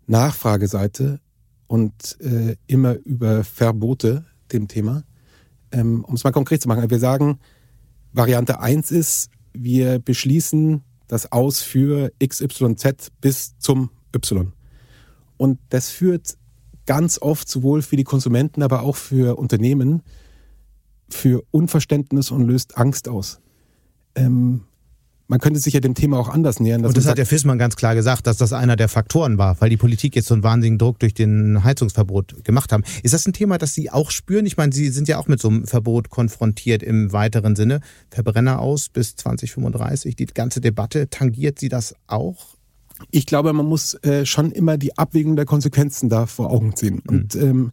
[0.07, 1.21] Nachfrageseite
[1.67, 5.05] und äh, immer über Verbote dem Thema.
[5.73, 7.41] Ähm, um es mal konkret zu machen, wir sagen,
[8.13, 14.53] Variante 1 ist, wir beschließen das Aus für XYZ bis zum Y.
[15.37, 16.37] Und das führt
[16.87, 20.03] ganz oft sowohl für die Konsumenten, aber auch für Unternehmen
[21.15, 23.41] für Unverständnis und löst Angst aus.
[24.15, 24.65] Ähm,
[25.27, 26.85] man könnte sich ja dem Thema auch anders nähern.
[26.85, 29.71] Und das hat der Fissmann ganz klar gesagt, dass das einer der Faktoren war, weil
[29.71, 32.85] die Politik jetzt so einen wahnsinnigen Druck durch den Heizungsverbot gemacht haben.
[33.03, 34.45] Ist das ein Thema, das Sie auch spüren?
[34.45, 37.81] Ich meine, Sie sind ja auch mit so einem Verbot konfrontiert im weiteren Sinne.
[38.11, 40.15] Verbrenner aus bis 2035.
[40.15, 42.57] Die ganze Debatte, tangiert Sie das auch?
[43.11, 46.97] Ich glaube, man muss äh, schon immer die Abwägung der Konsequenzen da vor Augen ziehen.
[46.97, 47.09] Mhm.
[47.09, 47.73] Und ähm,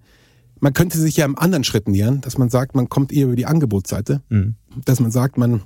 [0.61, 3.35] man könnte sich ja im anderen Schritt nähern, dass man sagt, man kommt eher über
[3.35, 4.55] die Angebotsseite, mhm.
[4.85, 5.63] dass man sagt, man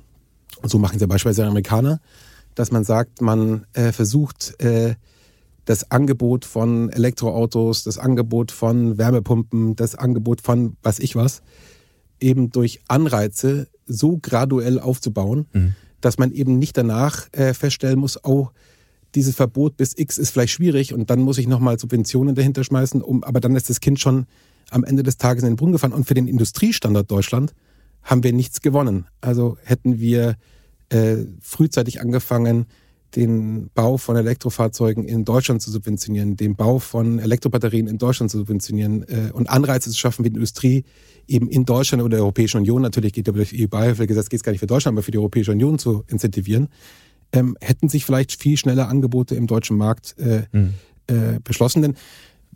[0.61, 1.99] und so machen sie beispielsweise Amerikaner,
[2.55, 4.95] dass man sagt, man äh, versucht, äh,
[5.65, 11.41] das Angebot von Elektroautos, das Angebot von Wärmepumpen, das Angebot von was ich was,
[12.19, 15.75] eben durch Anreize so graduell aufzubauen, mhm.
[16.01, 18.49] dass man eben nicht danach äh, feststellen muss, oh,
[19.15, 23.01] dieses Verbot bis X ist vielleicht schwierig und dann muss ich nochmal Subventionen dahinter schmeißen,
[23.01, 24.27] um, aber dann ist das Kind schon
[24.71, 25.93] am Ende des Tages in den Brunnen gefahren.
[25.93, 27.53] Und für den Industriestandort Deutschland
[28.03, 29.05] haben wir nichts gewonnen.
[29.21, 30.35] Also hätten wir
[30.89, 32.67] äh, frühzeitig angefangen,
[33.15, 38.39] den Bau von Elektrofahrzeugen in Deutschland zu subventionieren, den Bau von Elektrobatterien in Deutschland zu
[38.39, 40.83] subventionieren äh, und Anreize zu schaffen, wie die Industrie
[41.27, 44.51] eben in Deutschland oder der Europäischen Union, natürlich geht über das EU-Beihilfegesetz, geht es gar
[44.51, 46.67] nicht für Deutschland, aber für die Europäische Union zu incentivieren,
[47.31, 50.73] ähm, hätten sich vielleicht viel schneller Angebote im deutschen Markt äh, mhm.
[51.07, 51.81] äh, beschlossen.
[51.81, 51.95] Denn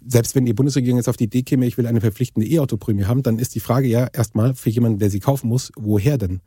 [0.05, 3.23] selbst wenn die Bundesregierung jetzt auf die Idee käme, ich will eine verpflichtende E-Auto-Prämie haben,
[3.23, 6.41] dann ist die Frage ja erstmal für jemanden, der sie kaufen muss, woher denn?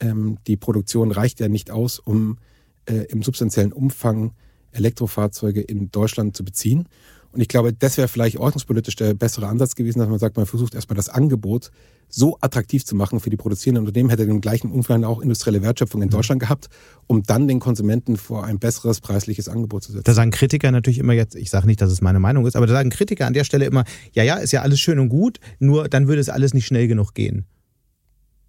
[0.00, 2.38] Ähm, die Produktion reicht ja nicht aus, um
[2.86, 4.32] äh, im substanziellen Umfang
[4.72, 6.86] Elektrofahrzeuge in Deutschland zu beziehen.
[7.32, 10.46] Und ich glaube, das wäre vielleicht ordnungspolitisch der bessere Ansatz gewesen, dass man sagt, man
[10.46, 11.70] versucht erstmal das Angebot
[12.08, 16.02] so attraktiv zu machen für die produzierenden Unternehmen, hätte den gleichen Umfang auch industrielle Wertschöpfung
[16.02, 16.12] in mhm.
[16.12, 16.68] Deutschland gehabt,
[17.06, 20.04] um dann den Konsumenten vor ein besseres preisliches Angebot zu setzen.
[20.04, 22.66] Da sagen Kritiker natürlich immer jetzt, ich sage nicht, dass es meine Meinung ist, aber
[22.66, 25.38] da sagen Kritiker an der Stelle immer, ja, ja, ist ja alles schön und gut,
[25.58, 27.44] nur dann würde es alles nicht schnell genug gehen.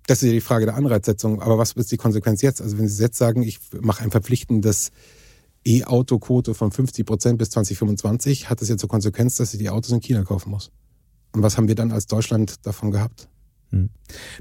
[0.08, 1.39] Das ist ja die Frage der Anreizsetzung.
[1.39, 2.63] Aber was ist die Konsequenz jetzt?
[2.63, 4.89] Also wenn Sie jetzt sagen, ich mache ein verpflichtendes
[5.63, 9.91] E-Auto-Quote von 50 Prozent bis 2025, hat das ja zur Konsequenz, dass ich die Autos
[9.91, 10.72] in China kaufen muss.
[11.34, 13.30] Und was haben wir dann als Deutschland davon gehabt?
[13.71, 13.89] Hm.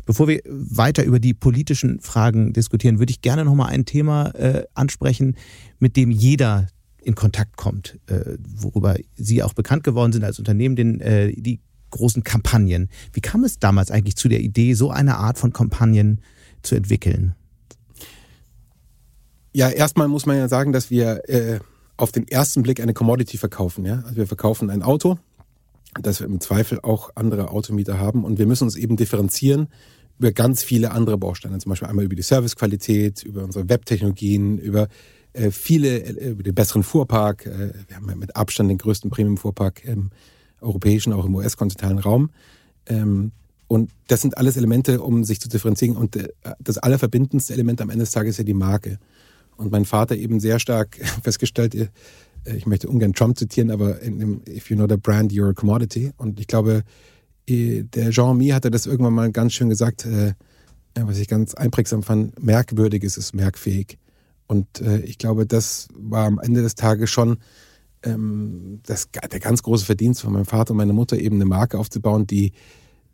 [0.06, 4.28] Bevor wir weiter über die politischen Fragen diskutieren, würde ich gerne noch mal ein Thema
[4.34, 5.36] äh, ansprechen,
[5.78, 6.68] mit dem jeder
[7.02, 11.60] in Kontakt kommt, äh, worüber Sie auch bekannt geworden sind als Unternehmen, den, äh, die
[11.90, 12.88] großen Kampagnen.
[13.12, 16.20] Wie kam es damals eigentlich zu der Idee, so eine Art von Kampagnen
[16.62, 17.34] zu entwickeln?
[19.52, 21.60] Ja, erstmal muss man ja sagen, dass wir äh,
[21.96, 23.84] auf den ersten Blick eine Commodity verkaufen.
[23.84, 24.02] Ja?
[24.04, 25.18] Also wir verkaufen ein Auto,
[26.00, 29.68] das wir im Zweifel auch andere Automieter haben und wir müssen uns eben differenzieren
[30.18, 34.88] über ganz viele andere Bausteine, zum Beispiel einmal über die Servicequalität, über unsere Webtechnologien, über
[35.32, 37.46] äh, viele, äh, über den besseren Fuhrpark.
[37.46, 40.10] Äh, wir haben ja mit Abstand den größten Premium-Fuhrpark ähm,
[40.60, 42.30] europäischen, auch im US-kontinentalen Raum.
[42.86, 43.32] Ähm,
[43.68, 45.96] und das sind alles Elemente, um sich zu differenzieren.
[45.96, 46.16] Und
[46.58, 48.98] das allerverbindendste Element am Ende des Tages ist ja die Marke.
[49.56, 51.74] Und mein Vater eben sehr stark festgestellt,
[52.44, 55.54] ich möchte ungern Trump zitieren, aber in dem If you know the brand, you're a
[55.54, 56.12] commodity.
[56.16, 56.82] Und ich glaube,
[57.48, 60.06] äh, der Jean Mi hatte das irgendwann mal ganz schön gesagt,
[60.94, 63.98] was ich ganz einprägsam fand, merkwürdig ist merkfähig.
[64.48, 64.66] Und
[65.04, 67.38] ich glaube, das war am Ende des Tages schon
[68.02, 71.78] ähm, das, der ganz große Verdienst von meinem Vater und meiner Mutter, eben eine Marke
[71.78, 72.52] aufzubauen, die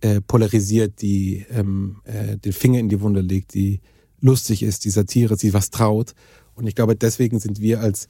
[0.01, 3.81] äh, polarisiert, die ähm, äh, den Finger in die Wunde legt, die
[4.21, 6.15] lustig ist, die Satire, die was traut.
[6.55, 8.09] Und ich glaube, deswegen sind wir als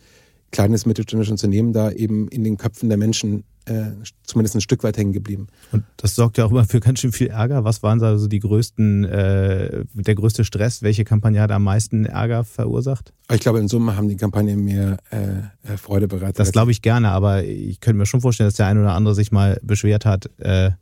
[0.51, 3.93] kleines mittelständisches Unternehmen da eben in den Köpfen der Menschen äh,
[4.25, 5.47] zumindest ein Stück weit hängen geblieben.
[5.73, 7.65] Und das sorgt ja auch immer für ganz schön viel Ärger.
[7.65, 10.83] Was waren also die größten, äh, der größte Stress?
[10.83, 13.13] Welche Kampagne hat am meisten Ärger verursacht?
[13.33, 16.39] Ich glaube, in Summe haben die Kampagnen mir äh, äh Freude bereitet.
[16.39, 19.15] Das glaube ich gerne, aber ich könnte mir schon vorstellen, dass der ein oder andere
[19.15, 20.73] sich mal beschwert hat, äh,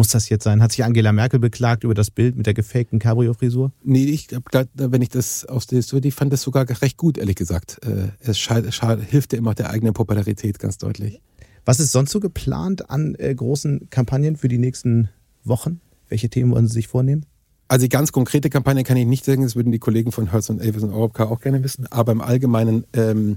[0.00, 0.62] Muss das jetzt sein?
[0.62, 3.70] Hat sich Angela Merkel beklagt über das Bild mit der gefakten Cabrio-Frisur?
[3.84, 7.18] Nee, ich glaube, wenn ich das aus der Historie, ich fand das sogar recht gut,
[7.18, 7.84] ehrlich gesagt.
[7.84, 11.20] Äh, es hilft ja immer der eigenen Popularität ganz deutlich.
[11.66, 15.10] Was ist sonst so geplant an äh, großen Kampagnen für die nächsten
[15.44, 15.82] Wochen?
[16.08, 17.26] Welche Themen wollen Sie sich vornehmen?
[17.68, 20.48] Also die ganz konkrete Kampagne kann ich nicht sagen, das würden die Kollegen von Hertz
[20.48, 21.86] und Avis und Europcar auch gerne wissen.
[21.88, 23.36] Aber im Allgemeinen ähm,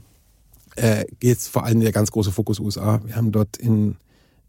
[0.77, 3.01] äh, geht es vor allem der ganz große Fokus USA.
[3.03, 3.97] Wir haben dort in,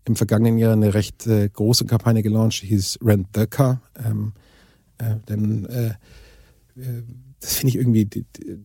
[0.06, 3.80] im vergangenen Jahr eine recht äh, große Kampagne gelauncht, die hieß Rent the Car.
[4.04, 4.32] Ähm,
[4.98, 5.86] äh, denn äh,
[6.76, 7.02] äh
[7.40, 8.64] das finde ich irgendwie die, die,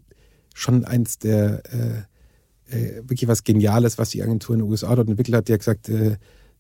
[0.54, 5.10] schon eins der äh, äh, wirklich was Geniales, was die Agentur in den USA dort
[5.10, 5.48] entwickelt hat.
[5.50, 5.88] Die hat gesagt,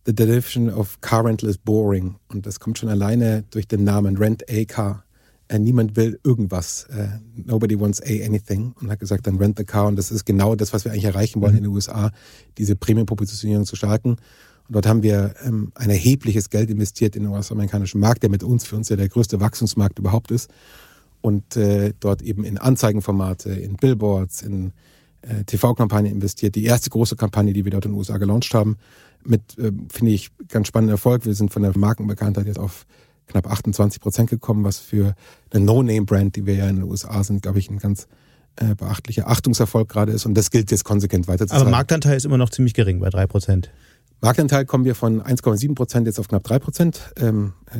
[0.06, 2.15] The definition of car rental is boring.
[2.30, 5.04] Und das kommt schon alleine durch den Namen Rent a Car.
[5.52, 6.88] Niemand will irgendwas.
[7.36, 8.74] Nobody wants a anything.
[8.82, 9.88] Und hat gesagt, dann rent the car.
[9.88, 11.58] Und das ist genau das, was wir eigentlich erreichen wollen mhm.
[11.60, 12.12] in den USA,
[12.58, 14.18] diese Premium-Positionierung zu stärken.
[14.69, 18.43] Und dort haben wir ähm, ein erhebliches Geld investiert in den US-amerikanischen Markt, der mit
[18.43, 20.51] uns, für uns ja der größte Wachstumsmarkt überhaupt ist.
[21.21, 24.71] Und äh, dort eben in Anzeigenformate, in Billboards, in
[25.23, 26.53] äh, TV-Kampagne investiert.
[26.53, 28.77] Die erste große Kampagne, die wir dort in den USA gelauncht haben
[29.25, 31.25] mit, äh, finde ich, ganz spannenden Erfolg.
[31.25, 32.86] Wir sind von der Markenbekanntheit jetzt auf
[33.25, 35.15] knapp 28 Prozent gekommen, was für
[35.51, 38.08] eine No-Name-Brand, die wir ja in den USA sind, glaube ich, ein ganz
[38.55, 40.25] äh, beachtlicher Achtungserfolg gerade ist.
[40.25, 41.62] Und das gilt jetzt konsequent weiterzutragen.
[41.63, 43.71] Aber Marktanteil ist immer noch ziemlich gering bei drei Prozent.
[44.21, 47.13] Marktanteil kommen wir von 1,7 Prozent jetzt auf knapp drei Prozent.
[47.17, 47.77] Ähm, äh,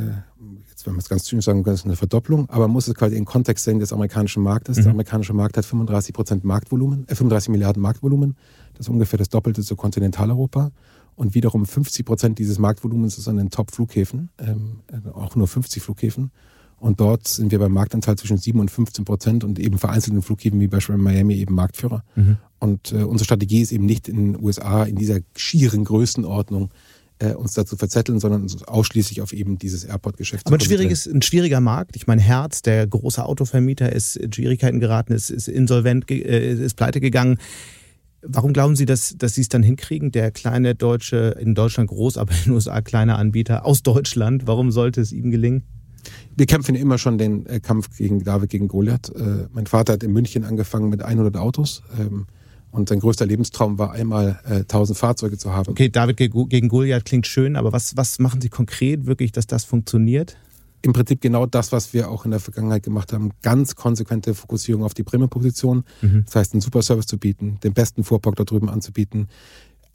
[0.70, 2.50] jetzt, wenn man es ganz zynisch sagen kann, ist eine Verdopplung.
[2.50, 4.78] Aber man muss es quasi im Kontext sehen des amerikanischen Marktes.
[4.78, 4.84] Mhm.
[4.84, 8.36] Der amerikanische Markt hat 35 Prozent Marktvolumen, äh, 35 Milliarden Marktvolumen.
[8.74, 10.72] Das ist ungefähr das Doppelte zu Kontinentaleuropa
[11.16, 15.84] und wiederum 50 Prozent dieses Marktvolumens ist an den Top-Flughäfen, ähm, äh, auch nur 50
[15.84, 16.32] Flughäfen.
[16.80, 20.60] Und dort sind wir beim Marktanteil zwischen 7 und 15 Prozent und eben vereinzelten Flughäfen
[20.60, 22.04] wie beispielsweise Miami eben Marktführer.
[22.16, 22.38] Mhm.
[22.60, 26.72] Und äh, unsere Strategie ist eben nicht in den USA in dieser schieren Größenordnung
[27.20, 31.22] äh, uns dazu verzetteln, sondern uns ausschließlich auf eben dieses Airport-Geschäft Aber ein, schwieriges, ein
[31.22, 31.96] schwieriger Markt.
[31.96, 36.76] Ich meine, Herz, der große Autovermieter, ist in Schwierigkeiten geraten, ist, ist insolvent, äh, ist
[36.76, 37.38] pleite gegangen.
[38.22, 42.18] Warum glauben Sie, dass, dass Sie es dann hinkriegen, der kleine deutsche, in Deutschland groß,
[42.18, 44.48] aber in den USA kleine Anbieter aus Deutschland?
[44.48, 45.64] Warum sollte es ihm gelingen?
[46.40, 49.10] Wir kämpfen immer schon den äh, Kampf gegen David, gegen Goliath.
[49.10, 51.84] Äh, mein Vater hat in München angefangen mit 100 Autos.
[52.00, 52.28] Ähm,
[52.72, 55.70] und sein größter Lebenstraum war einmal äh, 1000 Fahrzeuge zu haben.
[55.70, 59.66] Okay, David gegen Goliath klingt schön, aber was, was machen Sie konkret wirklich, dass das
[59.66, 60.38] funktioniert?
[60.82, 63.32] im Prinzip genau das, was wir auch in der Vergangenheit gemacht haben.
[63.42, 65.84] Ganz konsequente Fokussierung auf die Premium-Position.
[66.02, 66.24] Mhm.
[66.26, 69.28] Das heißt, einen super Service zu bieten, den besten Fuhrpark da drüben anzubieten,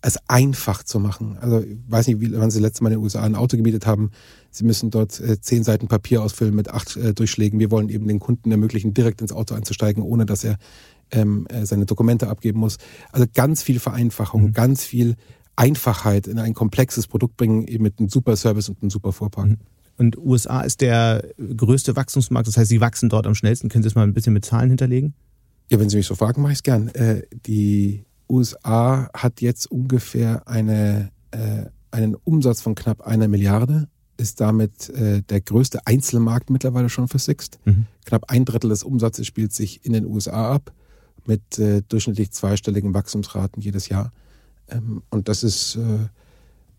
[0.03, 1.39] es einfach zu machen.
[1.41, 3.87] Also ich weiß nicht, wie, wann Sie letztes Mal in den USA ein Auto gemietet
[3.87, 4.11] haben.
[4.57, 7.59] Sie müssen dort äh, zehn Seiten Papier ausfüllen mit acht äh, Durchschlägen.
[7.59, 10.59] Wir wollen eben den Kunden ermöglichen, direkt ins Auto einzusteigen, ohne dass er
[11.11, 12.79] ähm, äh, seine Dokumente abgeben muss.
[13.13, 14.53] Also ganz viel Vereinfachung, mhm.
[14.53, 15.17] ganz viel
[15.57, 19.49] Einfachheit in ein komplexes Produkt bringen, eben mit einem super Service und einem super Fuhrpark.
[19.49, 19.59] Mhm.
[19.97, 23.69] Und USA ist der größte Wachstumsmarkt, das heißt, sie wachsen dort am schnellsten.
[23.69, 25.15] Können Sie das mal ein bisschen mit Zahlen hinterlegen?
[25.71, 26.89] Ja, wenn Sie mich so fragen, mache ich es gern.
[26.89, 34.41] Äh, die USA hat jetzt ungefähr eine, äh, einen Umsatz von knapp einer Milliarde, ist
[34.41, 37.59] damit äh, der größte Einzelmarkt mittlerweile schon für Sixt.
[37.65, 37.87] Mhm.
[38.05, 40.73] Knapp ein Drittel des Umsatzes spielt sich in den USA ab,
[41.27, 44.13] mit äh, durchschnittlich zweistelligen Wachstumsraten jedes Jahr.
[44.69, 46.09] Ähm, und das ist äh,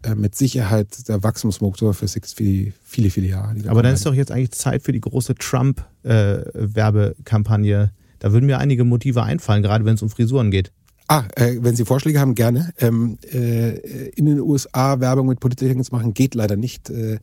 [0.06, 3.56] äh, mit Sicherheit der Wachstumsmotor für Six für die viele, viele Jahre.
[3.68, 7.84] Aber dann ist doch jetzt eigentlich Zeit für die große Trump-Werbekampagne.
[7.84, 10.72] Äh, da würden mir einige Motive einfallen, gerade wenn es um Frisuren geht.
[11.08, 12.74] Ah, äh, wenn Sie Vorschläge haben, gerne.
[12.80, 13.78] Ähm, äh,
[14.10, 16.90] in den USA Werbung mit Politikern zu machen, geht leider nicht.
[16.90, 17.20] Äh,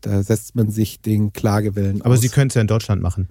[0.00, 2.20] da setzt man sich den Klagewellen Aber aus.
[2.20, 3.28] Sie können es ja in Deutschland machen.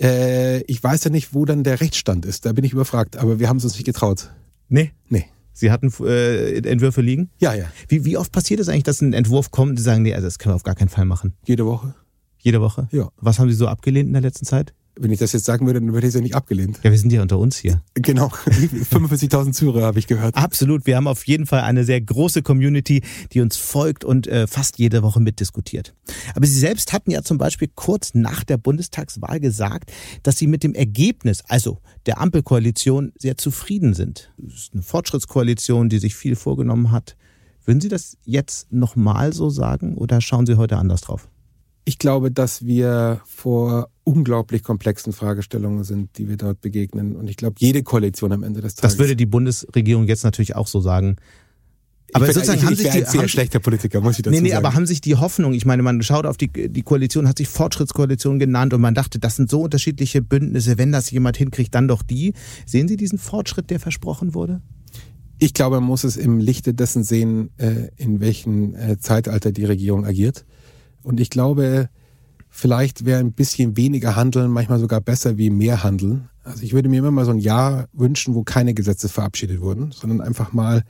[0.00, 2.46] Äh, ich weiß ja nicht, wo dann der Rechtsstand ist.
[2.46, 3.16] Da bin ich überfragt.
[3.16, 4.30] Aber wir haben es uns nicht getraut.
[4.68, 4.92] Nee?
[5.08, 5.26] Nee.
[5.52, 7.30] Sie hatten äh, Entwürfe liegen?
[7.38, 7.66] Ja, ja.
[7.88, 10.26] Wie, wie oft passiert es eigentlich, dass ein Entwurf kommt und Sie sagen, nee, also
[10.26, 11.32] das können wir auf gar keinen Fall machen?
[11.44, 11.94] Jede Woche.
[12.38, 12.88] Jede Woche?
[12.92, 13.08] Ja.
[13.16, 14.74] Was haben Sie so abgelehnt in der letzten Zeit?
[14.98, 16.80] Wenn ich das jetzt sagen würde, dann würde ich es ja nicht abgelehnt.
[16.82, 17.82] Ja, wir sind ja unter uns hier.
[17.94, 18.28] Genau.
[18.46, 20.34] 45.000 Zuhörer habe ich gehört.
[20.34, 20.86] Absolut.
[20.86, 24.78] Wir haben auf jeden Fall eine sehr große Community, die uns folgt und äh, fast
[24.78, 25.94] jede Woche mitdiskutiert.
[26.34, 29.92] Aber Sie selbst hatten ja zum Beispiel kurz nach der Bundestagswahl gesagt,
[30.22, 34.32] dass Sie mit dem Ergebnis, also der Ampelkoalition, sehr zufrieden sind.
[34.46, 37.16] Es ist eine Fortschrittskoalition, die sich viel vorgenommen hat.
[37.66, 41.28] Würden Sie das jetzt nochmal so sagen oder schauen Sie heute anders drauf?
[41.88, 47.14] Ich glaube, dass wir vor unglaublich komplexen Fragestellungen sind, die wir dort begegnen.
[47.14, 48.92] Und ich glaube, jede Koalition am Ende des Tages.
[48.92, 51.16] Das würde die Bundesregierung jetzt natürlich auch so sagen.
[52.12, 54.64] Aber ich sozusagen haben sich die sehr schlechter Politiker, muss ich dazu nee, nee, sagen.
[54.64, 57.48] aber haben sich die Hoffnung, ich meine, man schaut auf die, die Koalition, hat sich
[57.48, 61.88] Fortschrittskoalition genannt und man dachte, das sind so unterschiedliche Bündnisse, wenn das jemand hinkriegt, dann
[61.88, 62.34] doch die.
[62.64, 64.60] Sehen Sie diesen Fortschritt, der versprochen wurde?
[65.38, 69.64] Ich glaube, man muss es im Lichte dessen sehen, äh, in welchem äh, Zeitalter die
[69.64, 70.46] Regierung agiert.
[71.06, 71.88] Und ich glaube,
[72.48, 76.30] vielleicht wäre ein bisschen weniger Handeln manchmal sogar besser wie mehr Handeln.
[76.42, 79.92] Also ich würde mir immer mal so ein Jahr wünschen, wo keine Gesetze verabschiedet wurden,
[79.92, 80.82] sondern einfach mal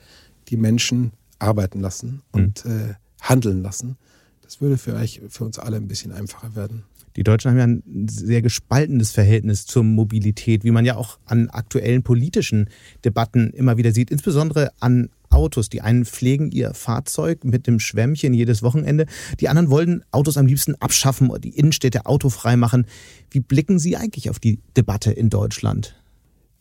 [0.49, 2.71] die Menschen arbeiten lassen und mhm.
[2.71, 3.99] äh, handeln lassen.
[4.41, 6.85] Das würde vielleicht für uns alle ein bisschen einfacher werden.
[7.17, 11.51] Die Deutschen haben ja ein sehr gespaltenes Verhältnis zur Mobilität, wie man ja auch an
[11.51, 12.71] aktuellen politischen
[13.05, 15.68] Debatten immer wieder sieht, insbesondere an Autos.
[15.68, 19.07] Die einen pflegen ihr Fahrzeug mit dem Schwämmchen jedes Wochenende.
[19.39, 22.87] Die anderen wollen Autos am liebsten abschaffen die Innenstädte autofrei machen.
[23.30, 25.95] Wie blicken Sie eigentlich auf die Debatte in Deutschland?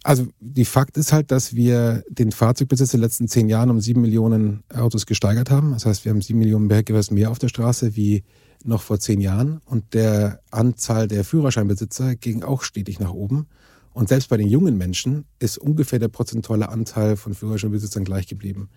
[0.04, 3.80] Also die Fakt ist halt, dass wir den Fahrzeugbesitz in den letzten zehn Jahren um
[3.80, 5.72] sieben Millionen Autos gesteigert haben.
[5.72, 8.24] Das heißt, wir haben sieben Millionen Bergewässer mehr auf der Straße wie
[8.64, 9.62] noch vor zehn Jahren.
[9.66, 13.48] Und der Anzahl der Führerscheinbesitzer ging auch stetig nach oben.
[13.96, 18.68] Und selbst bei den jungen Menschen ist ungefähr der prozentuale Anteil von Führerscheinbesitzern gleich geblieben.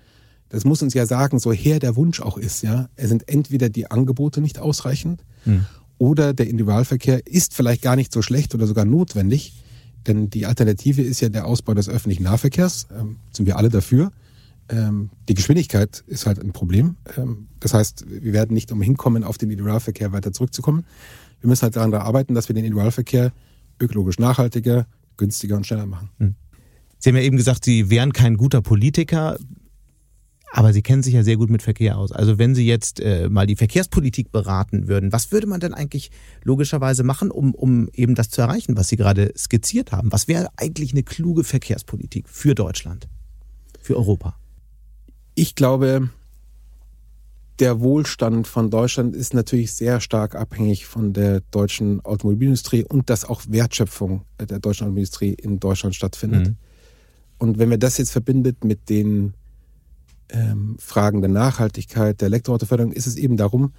[0.48, 2.88] Das muss uns ja sagen, so her der Wunsch auch ist, ja.
[2.94, 5.66] Es sind entweder die Angebote nicht ausreichend hm.
[5.98, 9.64] oder der Individualverkehr ist vielleicht gar nicht so schlecht oder sogar notwendig.
[10.06, 12.86] Denn die Alternative ist ja der Ausbau des öffentlichen Nahverkehrs.
[12.96, 14.12] Ähm, sind wir alle dafür.
[14.68, 16.96] Ähm, die Geschwindigkeit ist halt ein Problem.
[17.16, 20.84] Ähm, das heißt, wir werden nicht umhin kommen, auf den Individualverkehr weiter zurückzukommen.
[21.40, 23.32] Wir müssen halt daran arbeiten, dass wir den Individualverkehr
[23.80, 24.86] ökologisch nachhaltiger,
[25.18, 26.08] günstiger und schneller machen.
[26.18, 26.34] Hm.
[26.98, 29.36] Sie haben ja eben gesagt, Sie wären kein guter Politiker.
[30.50, 32.10] Aber Sie kennen sich ja sehr gut mit Verkehr aus.
[32.10, 36.10] Also wenn Sie jetzt äh, mal die Verkehrspolitik beraten würden, was würde man denn eigentlich
[36.42, 40.10] logischerweise machen, um, um eben das zu erreichen, was Sie gerade skizziert haben?
[40.10, 43.08] Was wäre eigentlich eine kluge Verkehrspolitik für Deutschland,
[43.80, 44.36] für Europa?
[45.34, 46.08] Ich glaube,
[47.58, 53.24] der Wohlstand von Deutschland ist natürlich sehr stark abhängig von der deutschen Automobilindustrie und dass
[53.24, 56.48] auch Wertschöpfung der deutschen Automobilindustrie in Deutschland stattfindet.
[56.48, 56.56] Mhm.
[57.38, 59.34] Und wenn wir das jetzt verbindet mit den
[60.30, 63.72] ähm, Fragen der Nachhaltigkeit, der Elektroautoförderung, ist es eben darum,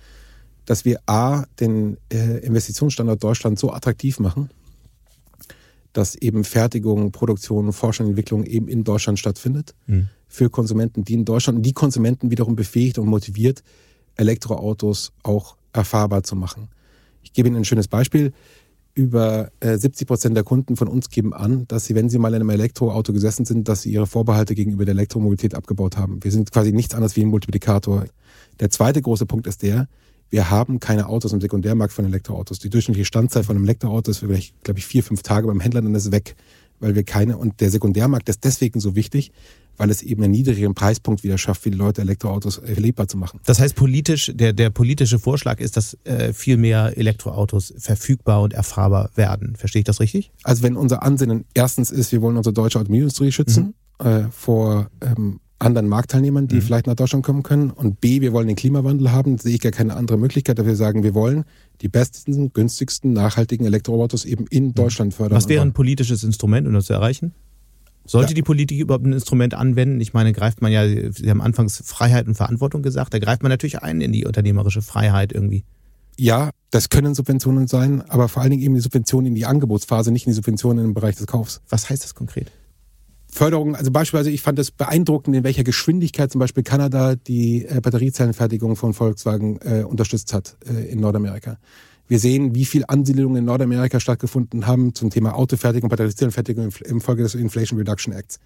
[0.66, 4.50] dass wir A, den äh, Investitionsstandort Deutschland so attraktiv machen,
[5.94, 10.10] dass eben Fertigung, Produktion, Forschung, Entwicklung eben in Deutschland stattfindet mhm.
[10.30, 13.64] Für Konsumenten, die in Deutschland die Konsumenten wiederum befähigt und motiviert,
[14.16, 16.70] Elektroautos auch erfahrbar zu machen.
[17.24, 18.32] Ich gebe Ihnen ein schönes Beispiel
[18.94, 22.34] über 70 äh, Prozent der Kunden von uns geben an, dass sie, wenn sie mal
[22.34, 26.22] in einem Elektroauto gesessen sind, dass sie ihre Vorbehalte gegenüber der Elektromobilität abgebaut haben.
[26.24, 28.06] Wir sind quasi nichts anderes wie ein Multiplikator.
[28.60, 29.88] Der zweite große Punkt ist der,
[30.30, 32.60] wir haben keine Autos im Sekundärmarkt von Elektroautos.
[32.60, 35.82] Die durchschnittliche Standzeit von einem Elektroauto ist vielleicht, glaube ich, vier, fünf Tage beim Händler,
[35.82, 36.36] dann ist es weg,
[36.80, 39.32] weil wir keine, und der Sekundärmarkt ist deswegen so wichtig,
[39.80, 43.40] weil es eben einen niedrigeren Preispunkt wieder schafft, für die Leute Elektroautos erlebbar zu machen.
[43.46, 48.54] Das heißt, politisch, der, der politische Vorschlag ist, dass äh, viel mehr Elektroautos verfügbar und
[48.54, 49.56] erfahrbar werden.
[49.56, 50.32] Verstehe ich das richtig?
[50.44, 54.06] Also wenn unser Ansinnen erstens ist, wir wollen unsere deutsche Automobilindustrie schützen mhm.
[54.06, 56.62] äh, vor ähm, anderen Marktteilnehmern, die mhm.
[56.62, 57.70] vielleicht nach Deutschland kommen können.
[57.70, 60.76] Und B, wir wollen den Klimawandel haben, sehe ich gar keine andere Möglichkeit, dass wir
[60.76, 61.46] sagen, wir wollen
[61.82, 64.74] die besten, günstigsten, nachhaltigen Elektroautos eben in mhm.
[64.74, 65.38] Deutschland fördern.
[65.38, 67.34] Was wäre ein politisches Instrument, um das zu erreichen?
[68.10, 68.36] Sollte ja.
[68.36, 70.02] die Politik überhaupt ein Instrument anwenden?
[70.02, 73.52] Ich meine, greift man ja, Sie haben anfangs Freiheit und Verantwortung gesagt, da greift man
[73.52, 75.64] natürlich ein in die unternehmerische Freiheit irgendwie.
[76.18, 80.12] Ja, das können Subventionen sein, aber vor allen Dingen eben die Subventionen in die Angebotsphase,
[80.12, 81.62] nicht in die Subventionen im Bereich des Kaufs.
[81.70, 82.52] Was heißt das konkret?
[83.32, 87.80] Förderung, also beispielsweise, ich fand es beeindruckend, in welcher Geschwindigkeit zum Beispiel Kanada die äh,
[87.80, 91.60] Batteriezellenfertigung von Volkswagen äh, unterstützt hat äh, in Nordamerika.
[92.10, 97.22] Wir sehen, wie viel Ansiedlungen in Nordamerika stattgefunden haben zum Thema Autofertigung, Batteriezellenfertigung im Folge
[97.22, 98.40] des Inflation Reduction Acts.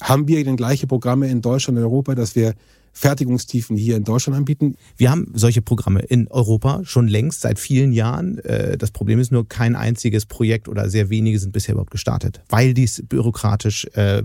[0.00, 2.54] Haben wir denn gleiche Programme in Deutschland und Europa, dass wir
[2.94, 4.76] Fertigungstiefen hier in Deutschland anbieten?
[4.96, 8.38] Wir haben solche Programme in Europa schon längst seit vielen Jahren.
[8.38, 12.40] Äh, das Problem ist nur, kein einziges Projekt oder sehr wenige sind bisher überhaupt gestartet,
[12.48, 14.22] weil dies bürokratisch äh,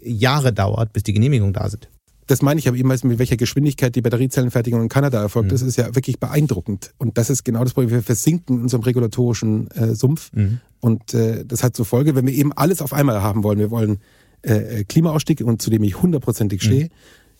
[0.00, 1.88] Jahre dauert, bis die Genehmigungen da sind
[2.28, 5.48] das meine ich aber eben, mit welcher Geschwindigkeit die Batteriezellenfertigung in Kanada erfolgt.
[5.48, 5.52] Mhm.
[5.52, 6.92] Das ist ja wirklich beeindruckend.
[6.98, 7.90] Und das ist genau das Problem.
[7.90, 10.30] Wir versinken in unserem regulatorischen äh, Sumpf.
[10.34, 10.60] Mhm.
[10.80, 13.58] Und äh, das hat zur Folge, wenn wir eben alles auf einmal haben wollen.
[13.58, 13.98] Wir wollen
[14.42, 16.84] äh, Klimaausstieg und zu dem ich hundertprozentig stehe.
[16.84, 16.90] Mhm.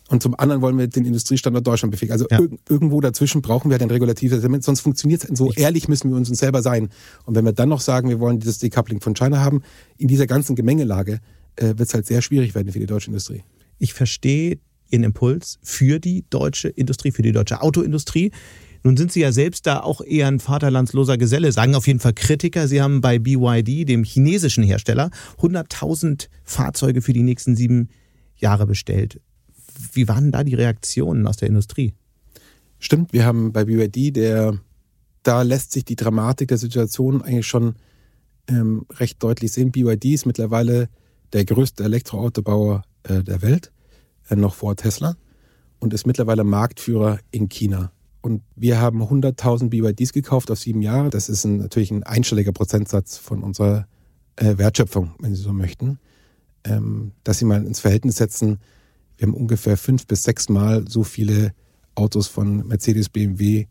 [0.09, 2.13] Und zum anderen wollen wir den Industriestandort Deutschland befähigen.
[2.13, 2.39] Also ja.
[2.39, 5.37] irg irgendwo dazwischen brauchen wir den regulatives Element, sonst funktioniert es.
[5.37, 6.89] So ehrlich müssen wir uns, uns selber sein.
[7.25, 9.61] Und wenn wir dann noch sagen, wir wollen dieses Decoupling von China haben,
[9.97, 11.19] in dieser ganzen Gemengelage
[11.57, 13.43] äh, wird es halt sehr schwierig werden für die deutsche Industrie.
[13.77, 14.57] Ich verstehe
[14.89, 18.31] ihren Impuls für die deutsche Industrie, für die deutsche Autoindustrie.
[18.83, 22.13] Nun sind Sie ja selbst da auch eher ein vaterlandsloser Geselle, sagen auf jeden Fall
[22.13, 22.67] Kritiker.
[22.67, 25.09] Sie haben bei BYD, dem chinesischen Hersteller,
[25.39, 27.89] 100.000 Fahrzeuge für die nächsten sieben
[28.37, 29.19] Jahre bestellt.
[29.93, 31.93] Wie waren da die Reaktionen aus der Industrie?
[32.79, 34.57] Stimmt, wir haben bei BYD, der,
[35.23, 37.75] da lässt sich die Dramatik der Situation eigentlich schon
[38.47, 39.71] ähm, recht deutlich sehen.
[39.71, 40.87] BYD ist mittlerweile
[41.33, 43.71] der größte Elektroautobauer äh, der Welt.
[44.29, 45.15] Äh, noch vor Tesla
[45.79, 47.91] und ist mittlerweile Marktführer in China.
[48.21, 51.09] Und wir haben 100.000 BYDs gekauft auf sieben Jahre.
[51.09, 53.87] Das ist ein, natürlich ein einstelliger Prozentsatz von unserer
[54.35, 55.99] äh, Wertschöpfung, wenn Sie so möchten.
[56.65, 58.59] Ähm, dass Sie mal ins Verhältnis setzen,
[59.17, 61.53] wir haben ungefähr fünf bis sechs Mal so viele
[61.95, 63.67] Autos von Mercedes, BMW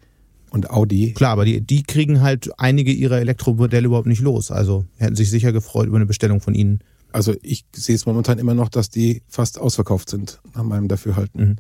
[0.50, 1.12] und Audi.
[1.12, 4.50] Klar, aber die, die kriegen halt einige ihrer Elektromodelle überhaupt nicht los.
[4.50, 6.80] Also hätten sich sicher gefreut über eine Bestellung von Ihnen.
[7.12, 11.40] Also ich sehe es momentan immer noch, dass die fast ausverkauft sind, nach meinem Dafürhalten.
[11.40, 11.56] Mhm.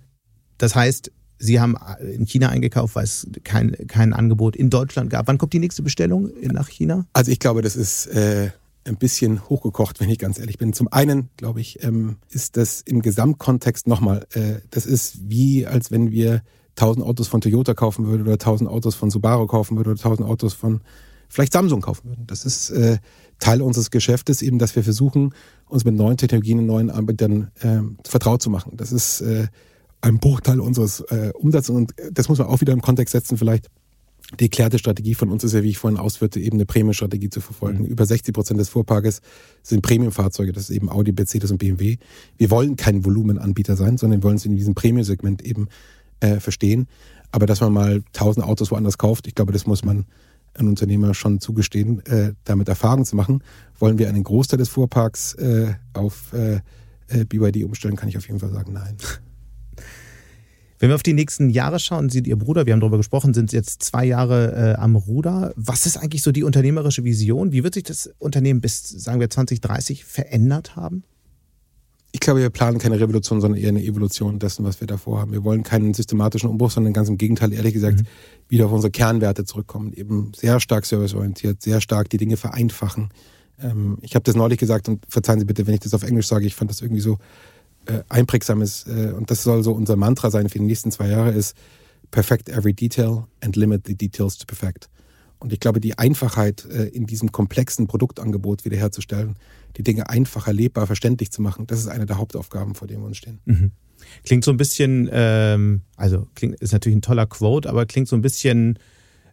[0.58, 5.28] Das heißt, Sie haben in China eingekauft, weil es kein, kein Angebot in Deutschland gab.
[5.28, 7.06] Wann kommt die nächste Bestellung nach China?
[7.12, 8.50] Also ich glaube, das ist äh,
[8.84, 10.72] ein bisschen hochgekocht, wenn ich ganz ehrlich bin.
[10.72, 15.92] Zum einen, glaube ich, ähm, ist das im Gesamtkontext nochmal, äh, das ist wie, als
[15.92, 16.42] wenn wir
[16.76, 20.28] 1000 Autos von Toyota kaufen würden oder 1000 Autos von Subaru kaufen würden oder 1000
[20.28, 20.80] Autos von
[21.28, 22.26] vielleicht Samsung kaufen würden.
[22.26, 22.98] Das ist äh,
[23.38, 25.34] Teil unseres Geschäftes eben, dass wir versuchen,
[25.68, 28.72] uns mit neuen Technologien und neuen Anbietern äh, vertraut zu machen.
[28.76, 29.46] Das ist äh,
[30.00, 33.68] ein Bruchteil unseres äh, Umsatzes und das muss man auch wieder im Kontext setzen vielleicht.
[34.38, 37.40] Die erklärte Strategie von uns ist ja, wie ich vorhin ausführte, eben eine Prämienstrategie zu
[37.40, 37.80] verfolgen.
[37.80, 37.86] Mhm.
[37.86, 39.22] Über 60 Prozent des Fuhrparkes
[39.62, 41.96] sind Premiumfahrzeuge, das ist eben Audi, Mercedes und BMW.
[42.36, 45.68] Wir wollen kein Volumenanbieter sein, sondern wir wollen uns in diesem Premium-Segment eben
[46.20, 46.88] äh, verstehen.
[47.32, 50.04] Aber dass man mal 1000 Autos woanders kauft, ich glaube, das muss man
[50.58, 53.42] ein Unternehmer schon zugestehen, äh, damit Erfahrung zu machen.
[53.78, 56.60] Wollen wir einen Großteil des Fuhrparks äh, auf äh,
[57.08, 58.96] äh BYD umstellen, kann ich auf jeden Fall sagen, nein.
[60.78, 63.52] Wenn wir auf die nächsten Jahre schauen, sieht Ihr Bruder, wir haben darüber gesprochen, sind
[63.52, 65.52] jetzt zwei Jahre äh, am Ruder.
[65.56, 67.50] Was ist eigentlich so die unternehmerische Vision?
[67.50, 71.02] Wie wird sich das Unternehmen bis, sagen wir, 2030 verändert haben?
[72.18, 75.30] Ich glaube, wir planen keine Revolution, sondern eher eine Evolution dessen, was wir davor haben.
[75.30, 78.06] Wir wollen keinen systematischen Umbruch, sondern ganz im Gegenteil, ehrlich gesagt, mhm.
[78.48, 79.92] wieder auf unsere Kernwerte zurückkommen.
[79.92, 83.10] Eben sehr stark serviceorientiert, sehr stark die Dinge vereinfachen.
[83.62, 86.26] Ähm, ich habe das neulich gesagt und verzeihen Sie bitte, wenn ich das auf Englisch
[86.26, 86.44] sage.
[86.44, 87.18] Ich fand das irgendwie so
[87.86, 91.30] äh, einprägsames, äh, und das soll so unser Mantra sein für die nächsten zwei Jahre,
[91.30, 91.56] ist
[92.10, 94.88] perfect every detail and limit the details to perfect.
[95.38, 99.36] Und ich glaube, die Einfachheit äh, in diesem komplexen Produktangebot wiederherzustellen,
[99.76, 103.06] die Dinge einfach erlebbar, verständlich zu machen, das ist eine der Hauptaufgaben, vor denen wir
[103.06, 103.38] uns stehen.
[103.44, 103.72] Mhm.
[104.24, 108.16] Klingt so ein bisschen, ähm, also klingt, ist natürlich ein toller Quote, aber klingt so
[108.16, 108.78] ein bisschen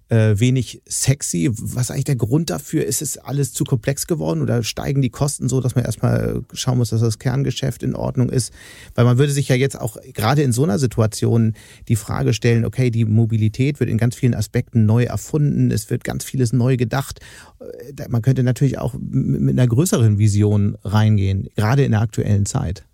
[0.10, 1.50] äh, wenig sexy.
[1.52, 2.86] Was eigentlich der Grund dafür?
[2.86, 6.78] Ist es alles zu komplex geworden oder steigen die Kosten so, dass man erstmal schauen
[6.78, 8.54] muss, dass das Kerngeschäft in Ordnung ist?
[8.94, 11.54] Weil man würde sich ja jetzt auch gerade in so einer Situation
[11.88, 16.04] die Frage stellen, okay, die Mobilität wird in ganz vielen Aspekten neu erfunden, es wird
[16.04, 17.20] ganz vieles neu gedacht.
[17.60, 22.86] Äh, man könnte natürlich auch mit einer größeren Vision reingehen, gerade in der aktuellen Zeit.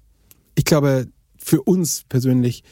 [0.56, 1.08] Ich glaube,
[1.38, 2.64] für uns persönlich,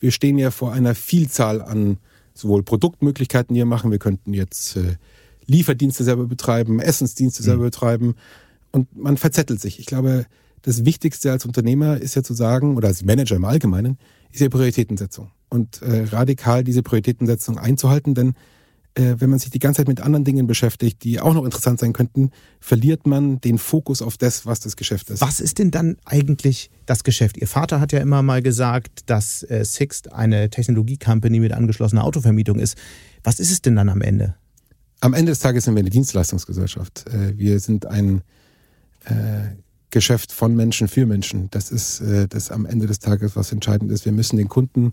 [0.00, 1.98] wir stehen ja vor einer Vielzahl an
[2.38, 3.90] sowohl Produktmöglichkeiten, die wir machen.
[3.90, 4.96] Wir könnten jetzt äh,
[5.46, 7.66] Lieferdienste selber betreiben, Essensdienste selber mhm.
[7.66, 8.14] betreiben.
[8.70, 9.78] Und man verzettelt sich.
[9.78, 10.26] Ich glaube,
[10.62, 13.98] das Wichtigste als Unternehmer ist ja zu sagen, oder als Manager im Allgemeinen,
[14.32, 15.30] ist ja Prioritätensetzung.
[15.48, 18.34] Und äh, radikal diese Prioritätensetzung einzuhalten, denn
[18.94, 21.80] äh, wenn man sich die ganze Zeit mit anderen Dingen beschäftigt, die auch noch interessant
[21.80, 22.30] sein könnten,
[22.60, 25.20] verliert man den Fokus auf das, was das Geschäft ist.
[25.20, 27.36] Was ist denn dann eigentlich das Geschäft?
[27.36, 32.58] Ihr Vater hat ja immer mal gesagt, dass äh, Sixt eine Technologie-Company mit angeschlossener Autovermietung
[32.58, 32.76] ist.
[33.22, 34.34] Was ist es denn dann am Ende?
[35.00, 37.06] Am Ende des Tages sind wir eine Dienstleistungsgesellschaft.
[37.08, 38.22] Äh, wir sind ein
[39.04, 39.54] äh,
[39.90, 41.48] Geschäft von Menschen für Menschen.
[41.50, 44.04] Das ist äh, das am Ende des Tages, was entscheidend ist.
[44.04, 44.92] Wir müssen den Kunden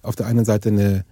[0.00, 1.04] auf der einen Seite eine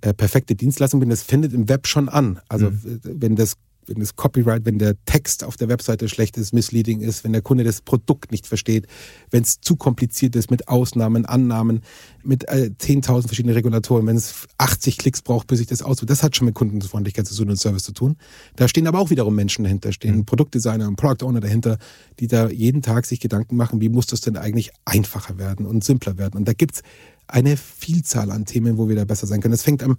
[0.00, 2.40] äh, perfekte Dienstleistung bin, das findet im Web schon an.
[2.48, 3.00] Also mhm.
[3.02, 3.56] wenn das
[3.88, 7.42] wenn das Copyright, wenn der Text auf der Webseite schlecht ist, misleading ist, wenn der
[7.42, 8.86] Kunde das Produkt nicht versteht,
[9.30, 11.80] wenn es zu kompliziert ist mit Ausnahmen, Annahmen,
[12.22, 16.22] mit äh, 10.000 verschiedenen Regulatoren, wenn es 80 Klicks braucht, bis ich das auswähle, das
[16.22, 18.16] hat schon mit Kundenfreundlichkeit zu tun und Service zu tun.
[18.56, 20.26] Da stehen aber auch wiederum Menschen dahinter, stehen mhm.
[20.26, 21.78] Produktdesigner und Product Owner dahinter,
[22.20, 25.84] die da jeden Tag sich Gedanken machen, wie muss das denn eigentlich einfacher werden und
[25.84, 26.36] simpler werden.
[26.36, 26.82] Und da gibt's
[27.28, 29.52] eine Vielzahl an Themen, wo wir da besser sein können.
[29.52, 29.96] Das fängt am,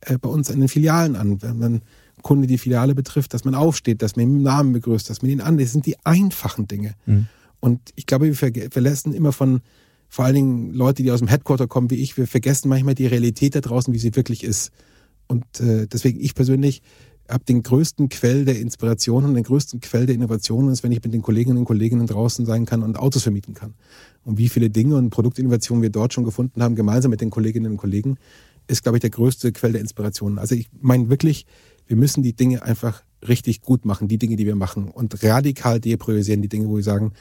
[0.00, 1.42] äh, bei uns in den Filialen an.
[1.42, 1.82] Wenn man
[2.22, 5.30] Kunde die Filiale betrifft, dass man aufsteht, dass man ihn mit Namen begrüßt, dass man
[5.30, 5.58] ihn an.
[5.58, 6.94] Das sind die einfachen Dinge.
[7.06, 7.26] Mhm.
[7.60, 9.60] Und ich glaube, wir verlassen immer von,
[10.08, 13.06] vor allen Dingen Leute, die aus dem Headquarter kommen wie ich, wir vergessen manchmal die
[13.06, 14.70] Realität da draußen, wie sie wirklich ist.
[15.26, 16.82] Und äh, deswegen, ich persönlich
[17.28, 21.02] habe den größten Quell der Inspiration und den größten Quell der Innovation ist, wenn ich
[21.02, 23.74] mit den Kolleginnen und Kollegen draußen sein kann und Autos vermieten kann.
[24.24, 27.72] Und wie viele Dinge und Produktinnovationen wir dort schon gefunden haben, gemeinsam mit den Kolleginnen
[27.72, 28.16] und Kollegen,
[28.66, 30.38] ist, glaube ich, der größte Quell der Inspiration.
[30.38, 31.46] Also ich meine wirklich,
[31.86, 35.80] wir müssen die Dinge einfach richtig gut machen, die Dinge, die wir machen und radikal
[35.80, 37.12] depriorisieren, die Dinge, wo wir sagen,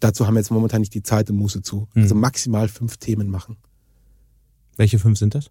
[0.00, 1.88] dazu haben wir jetzt momentan nicht die Zeit und Muße zu.
[1.94, 2.02] Mhm.
[2.02, 3.56] Also maximal fünf Themen machen.
[4.76, 5.50] Welche fünf sind das?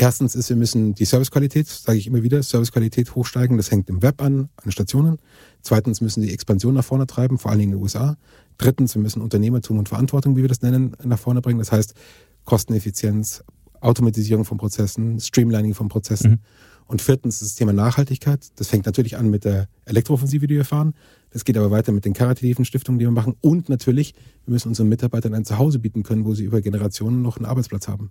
[0.00, 3.56] Erstens ist, wir müssen die Servicequalität, sage ich immer wieder, Servicequalität hochsteigen.
[3.56, 5.18] Das hängt im Web an, an Stationen.
[5.60, 8.16] Zweitens müssen die Expansion nach vorne treiben, vor allen Dingen in den USA.
[8.58, 11.58] Drittens, wir müssen Unternehmertum und Verantwortung, wie wir das nennen, nach vorne bringen.
[11.58, 11.94] Das heißt,
[12.44, 13.42] Kosteneffizienz,
[13.80, 16.30] Automatisierung von Prozessen, Streamlining von Prozessen.
[16.30, 16.38] Mhm.
[16.86, 18.46] Und viertens das Thema Nachhaltigkeit.
[18.54, 20.94] Das fängt natürlich an mit der Elektrooffensive, die wir fahren.
[21.30, 23.34] Das geht aber weiter mit den karitativen Stiftungen, die wir machen.
[23.40, 24.14] Und natürlich,
[24.46, 27.88] wir müssen unseren Mitarbeitern ein Zuhause bieten können, wo sie über Generationen noch einen Arbeitsplatz
[27.88, 28.10] haben.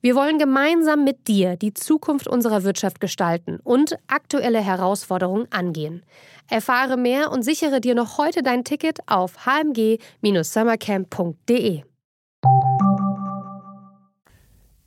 [0.00, 6.04] Wir wollen gemeinsam mit dir die Zukunft unserer Wirtschaft gestalten und aktuelle Herausforderungen angehen.
[6.48, 11.82] Erfahre mehr und sichere dir noch heute dein Ticket auf hmg-summercamp.de.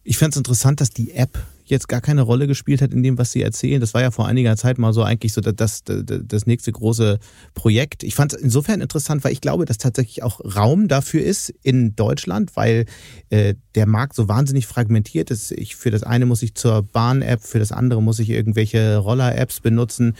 [0.03, 1.38] Ich fände es interessant, dass die App
[1.72, 3.82] jetzt gar keine Rolle gespielt hat in dem, was Sie erzählen.
[3.82, 7.19] Das war ja vor einiger Zeit mal so eigentlich so das, das, das nächste große
[7.53, 8.03] Projekt.
[8.03, 11.95] Ich fand es insofern interessant, weil ich glaube, dass tatsächlich auch Raum dafür ist in
[11.95, 12.86] Deutschland, weil
[13.30, 15.51] äh, der Markt so wahnsinnig fragmentiert ist.
[15.51, 19.61] Ich, für das eine muss ich zur Bahn-App, für das andere muss ich irgendwelche Roller-Apps
[19.61, 20.15] benutzen.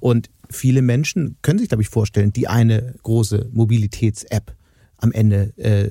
[0.00, 4.54] Und viele Menschen können sich, glaube ich, vorstellen, die eine große Mobilitäts-App
[4.98, 5.90] am Ende äh,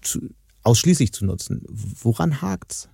[0.00, 0.30] zu,
[0.62, 1.62] ausschließlich zu nutzen.
[1.68, 2.88] Woran hakt's?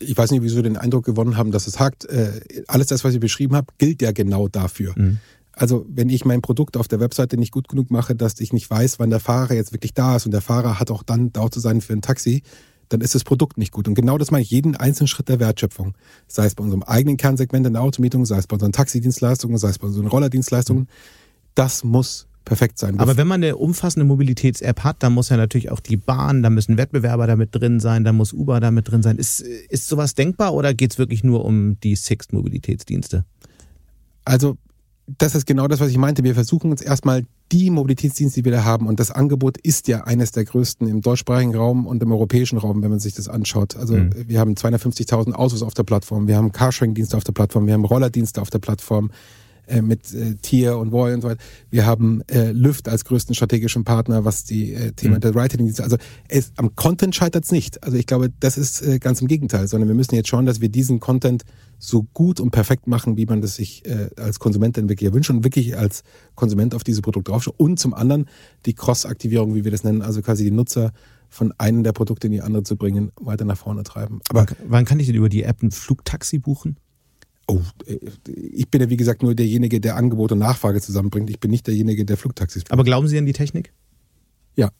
[0.00, 2.04] Ich weiß nicht, wieso Sie den Eindruck gewonnen haben, dass es hakt.
[2.04, 4.94] Äh, alles das, was ich beschrieben habe, gilt ja genau dafür.
[4.96, 5.18] Mhm.
[5.52, 8.70] Also wenn ich mein Produkt auf der Webseite nicht gut genug mache, dass ich nicht
[8.70, 11.50] weiß, wann der Fahrer jetzt wirklich da ist und der Fahrer hat auch dann da
[11.50, 12.42] zu sein für ein Taxi,
[12.88, 13.88] dann ist das Produkt nicht gut.
[13.88, 15.94] Und genau das meine ich, jeden einzelnen Schritt der Wertschöpfung.
[16.28, 19.70] Sei es bei unserem eigenen Kernsegment in der Automietung, sei es bei unseren Taxidienstleistungen, sei
[19.70, 20.88] es bei unseren Rollerdienstleistungen.
[21.56, 22.98] Das muss perfekt sein.
[22.98, 26.50] Aber wenn man eine umfassende Mobilitäts-App hat, dann muss ja natürlich auch die Bahn, da
[26.50, 29.18] müssen Wettbewerber damit drin sein, da muss Uber damit drin sein.
[29.18, 33.24] Ist, ist sowas denkbar oder geht es wirklich nur um die Sixt-Mobilitätsdienste?
[34.24, 34.56] Also
[35.18, 36.24] das ist genau das, was ich meinte.
[36.24, 40.04] Wir versuchen uns erstmal die Mobilitätsdienste, die wir da haben, und das Angebot ist ja
[40.04, 43.76] eines der größten im deutschsprachigen Raum und im europäischen Raum, wenn man sich das anschaut.
[43.76, 44.10] Also mhm.
[44.26, 47.84] wir haben 250.000 Autos auf der Plattform, wir haben Carsharing-Dienste auf der Plattform, wir haben
[47.84, 49.10] Rollerdienste auf der Plattform,
[49.68, 51.40] äh, mit äh, Tier und Voy und so weiter.
[51.70, 55.20] Wir haben äh, Lyft als größten strategischen Partner, was die äh, Thema mhm.
[55.20, 55.96] der Writing Also
[56.28, 57.82] es, am Content scheitert es nicht.
[57.84, 60.60] Also ich glaube, das ist äh, ganz im Gegenteil, sondern wir müssen jetzt schauen, dass
[60.60, 61.44] wir diesen Content
[61.78, 65.30] so gut und perfekt machen, wie man das sich äh, als Konsument dann wirklich wünscht
[65.30, 66.02] und wirklich als
[66.34, 67.54] Konsument auf diese Produkte draufschaut.
[67.56, 68.26] Und zum anderen
[68.66, 70.92] die Cross-Aktivierung, wie wir das nennen, also quasi die Nutzer
[71.28, 74.20] von einem der Produkte in die andere zu bringen, weiter nach vorne treiben.
[74.30, 76.78] Aber wann kann ich denn über die App ein Flugtaxi buchen?
[77.50, 77.62] Oh,
[78.26, 81.30] ich bin ja wie gesagt nur derjenige, der Angebot und Nachfrage zusammenbringt.
[81.30, 82.72] Ich bin nicht derjenige, der Flugtaxis bringt.
[82.72, 83.72] Aber glauben Sie an die Technik?
[84.54, 84.70] Ja.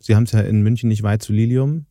[0.00, 1.86] Sie haben es ja in München nicht weit zu Lilium.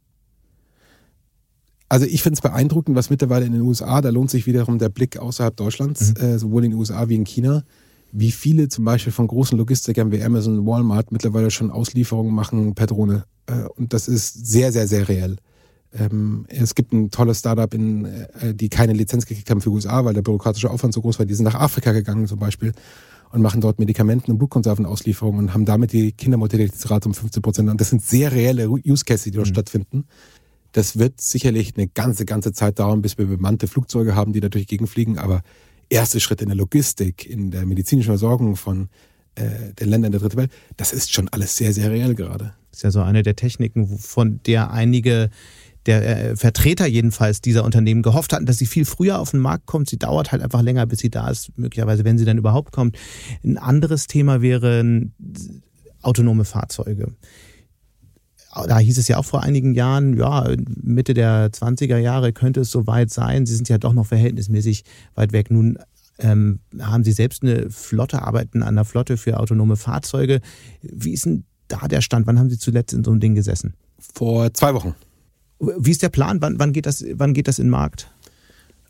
[1.87, 4.89] Also ich finde es beeindruckend, was mittlerweile in den USA, da lohnt sich wiederum der
[4.89, 6.21] Blick außerhalb Deutschlands, mhm.
[6.21, 7.63] äh, sowohl in den USA wie in China,
[8.11, 12.87] wie viele zum Beispiel von großen Logistikern wie Amazon, Walmart mittlerweile schon Auslieferungen machen per
[12.87, 13.25] Drohne.
[13.45, 15.37] Äh, und das ist sehr, sehr, sehr reell.
[15.93, 19.75] Ähm, es gibt ein tolles Startup, in, äh, die keine Lizenz gekriegt haben für die
[19.75, 21.25] USA, weil der bürokratische Aufwand so groß war.
[21.25, 22.73] Die sind nach Afrika gegangen zum Beispiel
[23.31, 27.69] und machen dort Medikamenten- und Blutkonservenauslieferungen und haben damit die Kindermortalitätsrate um 15 Prozent.
[27.69, 29.53] Und das sind sehr reelle Use Cases, die dort mhm.
[29.53, 30.05] stattfinden.
[30.73, 34.47] Das wird sicherlich eine ganze, ganze Zeit dauern, bis wir bemannte Flugzeuge haben, die da
[34.47, 35.17] durch die Gegend fliegen.
[35.17, 35.41] Aber
[35.89, 38.87] erste Schritte in der Logistik, in der medizinischen Versorgung von
[39.35, 42.53] äh, den Ländern der dritten Welt, das ist schon alles sehr, sehr reell gerade.
[42.69, 45.29] Das ist ja so eine der Techniken, von der einige
[45.85, 49.65] der äh, Vertreter jedenfalls dieser Unternehmen gehofft hatten, dass sie viel früher auf den Markt
[49.65, 49.89] kommt.
[49.89, 52.97] Sie dauert halt einfach länger, bis sie da ist, möglicherweise, wenn sie dann überhaupt kommt.
[53.43, 55.13] Ein anderes Thema wären
[56.01, 57.13] autonome Fahrzeuge.
[58.67, 60.45] Da hieß es ja auch vor einigen Jahren, ja,
[60.81, 63.45] Mitte der 20er Jahre könnte es soweit sein.
[63.45, 64.83] Sie sind ja doch noch verhältnismäßig
[65.15, 65.51] weit weg.
[65.51, 65.79] Nun
[66.19, 70.41] ähm, haben Sie selbst eine Flotte, arbeiten an der Flotte für autonome Fahrzeuge.
[70.81, 72.27] Wie ist denn da der Stand?
[72.27, 73.73] Wann haben Sie zuletzt in so einem Ding gesessen?
[73.97, 74.95] Vor zwei Wochen.
[75.61, 76.41] Wie ist der Plan?
[76.41, 78.09] Wann, wann, geht, das, wann geht das in den Markt?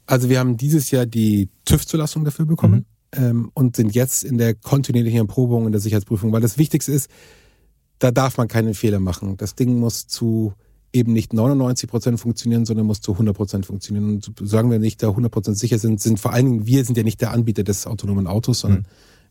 [0.05, 3.23] Also wir haben dieses Jahr die TÜV-Zulassung dafür bekommen mhm.
[3.23, 7.09] ähm, und sind jetzt in der kontinuierlichen Erprobung und der Sicherheitsprüfung, weil das Wichtigste ist,
[7.99, 9.37] da darf man keinen Fehler machen.
[9.37, 10.53] Das Ding muss zu
[10.93, 14.15] eben nicht 99 Prozent funktionieren, sondern muss zu 100 Prozent funktionieren.
[14.15, 16.97] Und sagen wir nicht da 100 Prozent sicher sind, sind vor allen Dingen, wir sind
[16.97, 18.85] ja nicht der Anbieter des autonomen Autos, sondern mhm.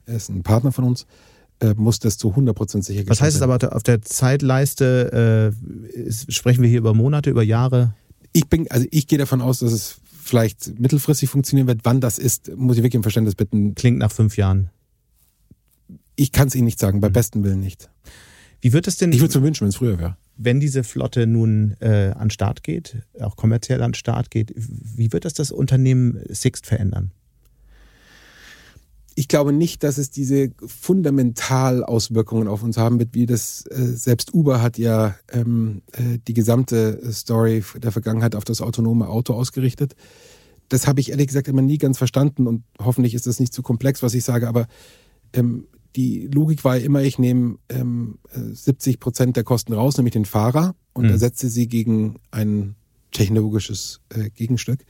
[0.07, 1.07] er ist ein Partner von uns
[1.61, 5.52] äh, muss das zu 100% sicher Was heißt es aber auf der Zeitleiste,
[5.94, 7.94] äh, sprechen wir hier über Monate, über Jahre?
[8.32, 11.80] Ich bin, also ich gehe davon aus, dass es vielleicht mittelfristig funktionieren wird.
[11.84, 13.74] Wann das ist, muss ich wirklich im Verständnis bitten.
[13.74, 14.70] Klingt nach fünf Jahren.
[16.16, 17.14] Ich kann es Ihnen nicht sagen, bei mhm.
[17.14, 17.90] besten Willen nicht.
[18.61, 19.12] Wie wird es denn?
[19.12, 20.16] Ich würde es mir wünschen, wenn es früher wäre.
[20.36, 25.24] Wenn diese Flotte nun äh, an Start geht, auch kommerziell an Start geht, wie wird
[25.24, 27.12] das das Unternehmen Sixt verändern?
[29.21, 33.85] Ich glaube nicht, dass es diese fundamental Auswirkungen auf uns haben wird, wie das äh,
[33.85, 39.35] selbst Uber hat ja ähm, äh, die gesamte Story der Vergangenheit auf das autonome Auto
[39.35, 39.95] ausgerichtet.
[40.71, 43.61] Das habe ich ehrlich gesagt immer nie ganz verstanden und hoffentlich ist das nicht zu
[43.61, 44.68] komplex, was ich sage, aber
[45.35, 45.66] ähm,
[45.97, 50.25] die Logik war ja immer, ich nehme ähm, 70 Prozent der Kosten raus, nämlich den
[50.25, 51.11] Fahrer und mhm.
[51.11, 52.75] ersetze sie gegen ein
[53.12, 54.81] technologisches äh, Gegenstück.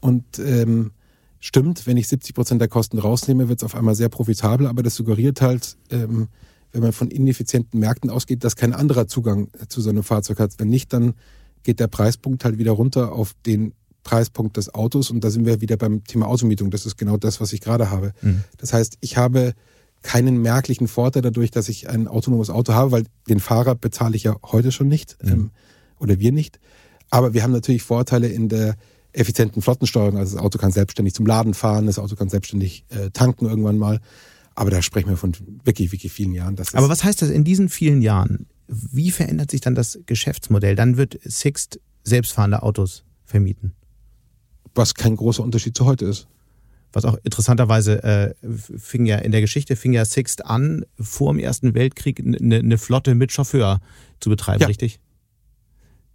[0.00, 0.92] Und ähm,
[1.40, 4.82] stimmt, wenn ich 70 Prozent der Kosten rausnehme, wird es auf einmal sehr profitabel, aber
[4.82, 6.28] das suggeriert halt, ähm,
[6.72, 10.52] wenn man von ineffizienten Märkten ausgeht, dass kein anderer Zugang zu so einem Fahrzeug hat.
[10.58, 11.14] Wenn nicht, dann
[11.62, 13.72] geht der Preispunkt halt wieder runter auf den
[14.02, 16.70] Preispunkt des Autos und da sind wir wieder beim Thema Automietung.
[16.70, 18.12] Das ist genau das, was ich gerade habe.
[18.22, 18.44] Mhm.
[18.56, 19.54] Das heißt, ich habe
[20.02, 24.24] keinen merklichen Vorteil dadurch, dass ich ein autonomes Auto habe, weil den Fahrer bezahle ich
[24.24, 25.28] ja heute schon nicht mhm.
[25.30, 25.50] ähm,
[25.98, 26.60] oder wir nicht.
[27.10, 28.76] Aber wir haben natürlich Vorteile in der
[29.12, 30.18] effizienten Flottensteuerung.
[30.18, 33.78] Also das Auto kann selbstständig zum Laden fahren, das Auto kann selbstständig äh, tanken irgendwann
[33.78, 34.00] mal.
[34.54, 35.32] Aber da sprechen wir von
[35.64, 36.56] wirklich, wirklich vielen Jahren.
[36.72, 38.46] Aber was heißt das in diesen vielen Jahren?
[38.66, 40.74] Wie verändert sich dann das Geschäftsmodell?
[40.74, 43.72] Dann wird Sixt selbstfahrende Autos vermieten.
[44.74, 46.26] Was kein großer Unterschied zu heute ist.
[46.92, 48.34] Was auch interessanterweise äh,
[48.78, 52.78] fing ja in der Geschichte fing ja Sixt an, vor dem Ersten Weltkrieg eine, eine
[52.78, 53.80] Flotte mit Chauffeur
[54.20, 54.66] zu betreiben, ja.
[54.66, 54.98] richtig?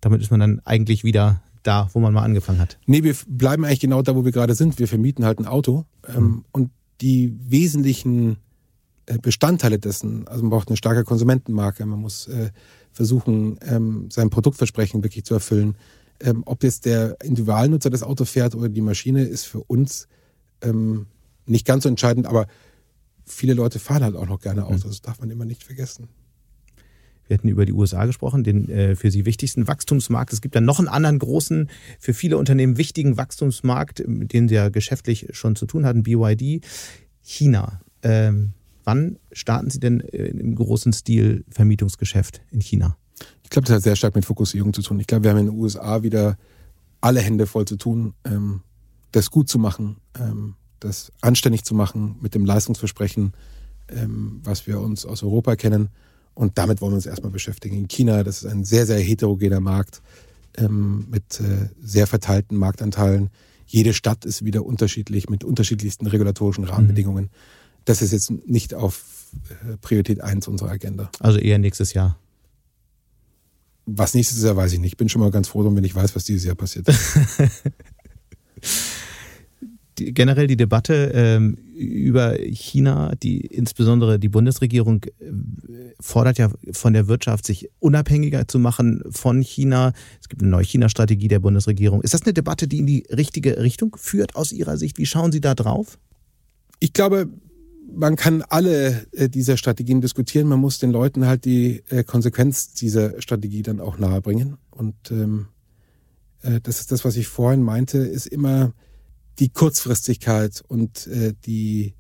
[0.02, 2.78] Damit ist man dann eigentlich wieder da, wo man mal angefangen hat.
[2.86, 4.80] Nee, wir bleiben eigentlich genau da, wo wir gerade sind.
[4.80, 6.46] Wir vermieten halt ein Auto ähm, mhm.
[6.52, 8.38] und die wesentlichen
[9.06, 12.52] äh, Bestandteile dessen, also man braucht eine starke Konsumentenmarke, man muss äh,
[12.92, 15.76] versuchen, ähm, sein Produktversprechen wirklich zu erfüllen.
[16.20, 20.08] Ähm, ob jetzt der Individualnutzer das Auto fährt oder die Maschine, ist für uns
[20.62, 21.08] ähm,
[21.46, 22.48] nicht ganz so entscheidend, aber
[23.26, 24.86] viele Leute fahren halt auch noch gerne Autos.
[24.86, 24.90] Mhm.
[24.90, 26.08] Das darf man immer nicht vergessen.
[27.34, 30.32] Wir hatten über die USA gesprochen, den äh, für sie wichtigsten Wachstumsmarkt.
[30.34, 31.68] Es gibt dann noch einen anderen großen,
[31.98, 36.64] für viele Unternehmen wichtigen Wachstumsmarkt, mit dem sie ja geschäftlich schon zu tun hatten, BYD,
[37.24, 37.82] China.
[38.04, 38.54] Ähm,
[38.84, 42.98] wann starten Sie denn äh, im großen Stil Vermietungsgeschäft in China?
[43.42, 45.00] Ich glaube, das hat sehr stark mit Fokussierung zu tun.
[45.00, 46.38] Ich glaube, wir haben in den USA wieder
[47.02, 48.62] alle Hände voll zu tun, ähm,
[49.12, 53.34] das gut zu machen, ähm, das anständig zu machen mit dem Leistungsversprechen,
[53.88, 55.90] ähm, was wir uns aus Europa kennen.
[56.34, 57.76] Und damit wollen wir uns erstmal beschäftigen.
[57.78, 60.02] In China, das ist ein sehr, sehr heterogener Markt
[60.58, 63.30] ähm, mit äh, sehr verteilten Marktanteilen.
[63.66, 67.26] Jede Stadt ist wieder unterschiedlich mit unterschiedlichsten regulatorischen Rahmenbedingungen.
[67.26, 67.30] Mhm.
[67.86, 69.04] Das ist jetzt nicht auf
[69.50, 71.10] äh, Priorität 1 unserer Agenda.
[71.20, 72.18] Also eher nächstes Jahr.
[73.86, 74.94] Was nächstes Jahr weiß ich nicht.
[74.94, 76.88] Ich bin schon mal ganz froh, wenn ich weiß, was dieses Jahr passiert.
[80.12, 85.10] generell die Debatte ähm, über China, die insbesondere die Bundesregierung äh,
[86.00, 89.94] fordert ja von der Wirtschaft, sich unabhängiger zu machen von China.
[90.22, 92.02] Es gibt eine neue China-Strategie der Bundesregierung.
[92.02, 94.98] Ist das eine Debatte, die in die richtige Richtung führt aus Ihrer Sicht?
[94.98, 95.98] Wie schauen Sie da drauf?
[96.80, 97.30] Ich glaube,
[97.92, 100.48] man kann alle äh, dieser Strategien diskutieren.
[100.48, 104.58] Man muss den Leuten halt die äh, Konsequenz dieser Strategie dann auch nahebringen.
[104.72, 105.48] Und ähm,
[106.42, 108.74] äh, das ist das, was ich vorhin meinte, ist immer
[109.40, 111.94] die Kurzfristigkeit und äh, die,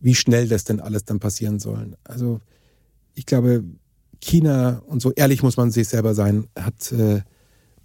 [0.00, 1.96] wie schnell das denn alles dann passieren soll.
[2.04, 2.40] Also
[3.14, 3.64] ich glaube,
[4.20, 7.22] China, und so ehrlich muss man sich selber sein, hat äh,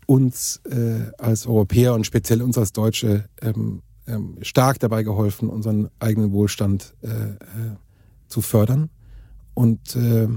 [0.05, 5.89] uns äh, als Europäer und speziell uns als Deutsche ähm, ähm, stark dabei geholfen, unseren
[5.99, 7.37] eigenen Wohlstand äh, äh,
[8.27, 8.89] zu fördern.
[9.53, 10.27] Und äh,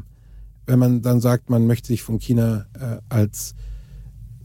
[0.66, 3.54] wenn man dann sagt, man möchte sich von China äh, als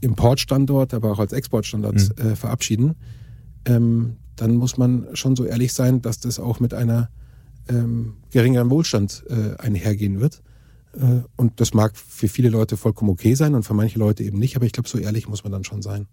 [0.00, 2.34] Importstandort, aber auch als Exportstandort mhm.
[2.34, 2.96] verabschieden,
[3.64, 7.10] ähm, dann muss man schon so ehrlich sein, dass das auch mit einer
[7.68, 10.42] ähm, geringeren Wohlstand äh, einhergehen wird.
[10.94, 14.38] Äh, und das mag für viele Leute vollkommen okay sein und für manche Leute eben
[14.38, 16.06] nicht, aber ich glaube, so ehrlich muss man dann schon sein.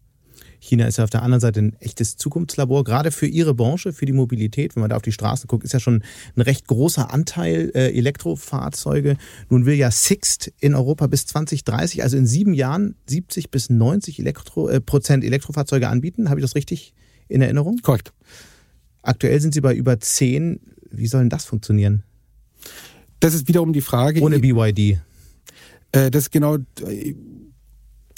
[0.62, 4.06] China ist ja auf der anderen Seite ein echtes Zukunftslabor, gerade für ihre Branche, für
[4.06, 4.76] die Mobilität.
[4.76, 6.04] Wenn man da auf die Straßen guckt, ist ja schon
[6.36, 9.18] ein recht großer Anteil äh, Elektrofahrzeuge.
[9.50, 14.20] Nun will ja Sixt in Europa bis 2030, also in sieben Jahren, 70 bis 90
[14.20, 16.30] Elektro, äh, Prozent Elektrofahrzeuge anbieten.
[16.30, 16.94] Habe ich das richtig
[17.30, 17.78] in Erinnerung?
[17.82, 18.12] Korrekt.
[19.02, 20.60] Aktuell sind sie bei über 10.
[20.92, 22.04] Wie soll denn das funktionieren?
[23.22, 24.22] Das ist wiederum die Frage.
[24.22, 25.00] Ohne BYD.
[25.92, 26.58] Äh, das ist genau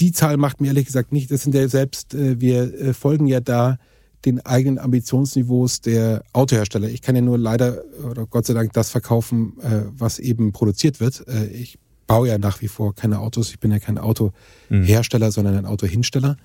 [0.02, 1.32] die Zahl macht mir ehrlich gesagt nicht.
[1.32, 3.78] Das sind ja selbst, äh, wir äh, folgen ja da
[4.26, 6.90] den eigenen Ambitionsniveaus der Autohersteller.
[6.90, 11.00] Ich kann ja nur leider oder Gott sei Dank das verkaufen, äh, was eben produziert
[11.00, 11.24] wird.
[11.52, 13.50] Ich baue ja nach wie vor keine Autos.
[13.50, 15.32] Ich bin ja kein Autohersteller, mhm.
[15.32, 16.38] sondern ein Autohinsteller.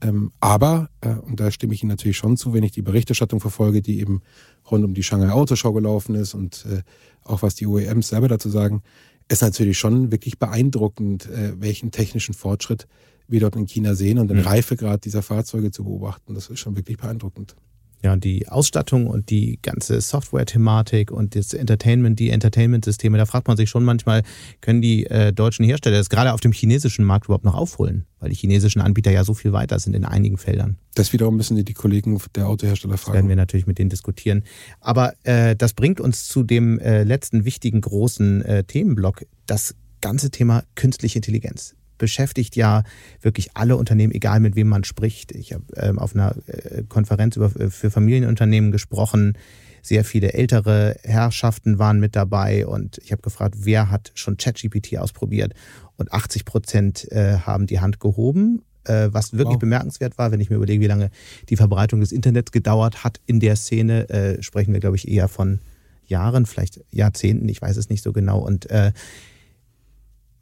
[0.00, 3.40] Ähm, aber, äh, und da stimme ich Ihnen natürlich schon zu, wenn ich die Berichterstattung
[3.40, 4.22] verfolge, die eben
[4.70, 6.82] rund um die Shanghai Autoshow gelaufen ist und äh,
[7.22, 8.82] auch was die OEMs selber dazu sagen,
[9.28, 12.86] ist natürlich schon wirklich beeindruckend, äh, welchen technischen Fortschritt
[13.26, 14.44] wir dort in China sehen und den mhm.
[14.44, 16.34] Reifegrad dieser Fahrzeuge zu beobachten.
[16.34, 17.56] Das ist schon wirklich beeindruckend.
[18.04, 23.56] Ja, die Ausstattung und die ganze Software-Thematik und das Entertainment, die Entertainment-Systeme, da fragt man
[23.56, 24.24] sich schon manchmal,
[24.60, 28.04] können die äh, deutschen Hersteller das gerade auf dem chinesischen Markt überhaupt noch aufholen?
[28.20, 30.76] Weil die chinesischen Anbieter ja so viel weiter sind in einigen Feldern.
[30.94, 33.06] Das wiederum müssen die, die Kollegen der Autohersteller fragen.
[33.06, 34.44] Das werden wir natürlich mit denen diskutieren.
[34.80, 40.30] Aber äh, das bringt uns zu dem äh, letzten wichtigen großen äh, Themenblock, das ganze
[40.30, 41.74] Thema künstliche Intelligenz
[42.04, 42.82] beschäftigt ja
[43.22, 45.32] wirklich alle Unternehmen, egal mit wem man spricht.
[45.32, 49.38] Ich habe ähm, auf einer äh, Konferenz über, äh, für Familienunternehmen gesprochen.
[49.80, 54.98] Sehr viele ältere Herrschaften waren mit dabei und ich habe gefragt, wer hat schon ChatGPT
[54.98, 55.54] ausprobiert?
[55.96, 59.60] Und 80 Prozent äh, haben die Hand gehoben, was wirklich wow.
[59.60, 61.10] bemerkenswert war, wenn ich mir überlege, wie lange
[61.48, 65.28] die Verbreitung des Internets gedauert hat in der Szene, äh, sprechen wir, glaube ich, eher
[65.28, 65.60] von
[66.04, 68.40] Jahren, vielleicht Jahrzehnten, ich weiß es nicht so genau.
[68.40, 68.92] Und äh,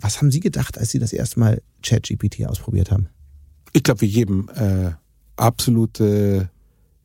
[0.02, 3.08] was haben Sie gedacht, als Sie das erste Mal ChatGPT ausprobiert haben?
[3.72, 4.90] Ich glaube, wie jedem äh,
[5.36, 6.50] absolute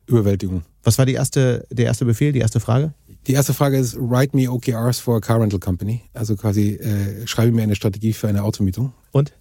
[0.06, 0.62] Überwältigung.
[0.82, 2.94] Was war die erste, der erste Befehl, die erste Frage?
[3.26, 6.02] Die erste Frage ist, write me OKRs for a car rental company.
[6.14, 8.92] Also quasi, äh, schreibe mir eine Strategie für eine Automietung.
[9.12, 9.32] Und?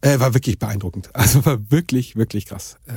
[0.00, 1.10] Äh, war wirklich beeindruckend.
[1.14, 2.78] Also war wirklich, wirklich krass.
[2.86, 2.92] Äh,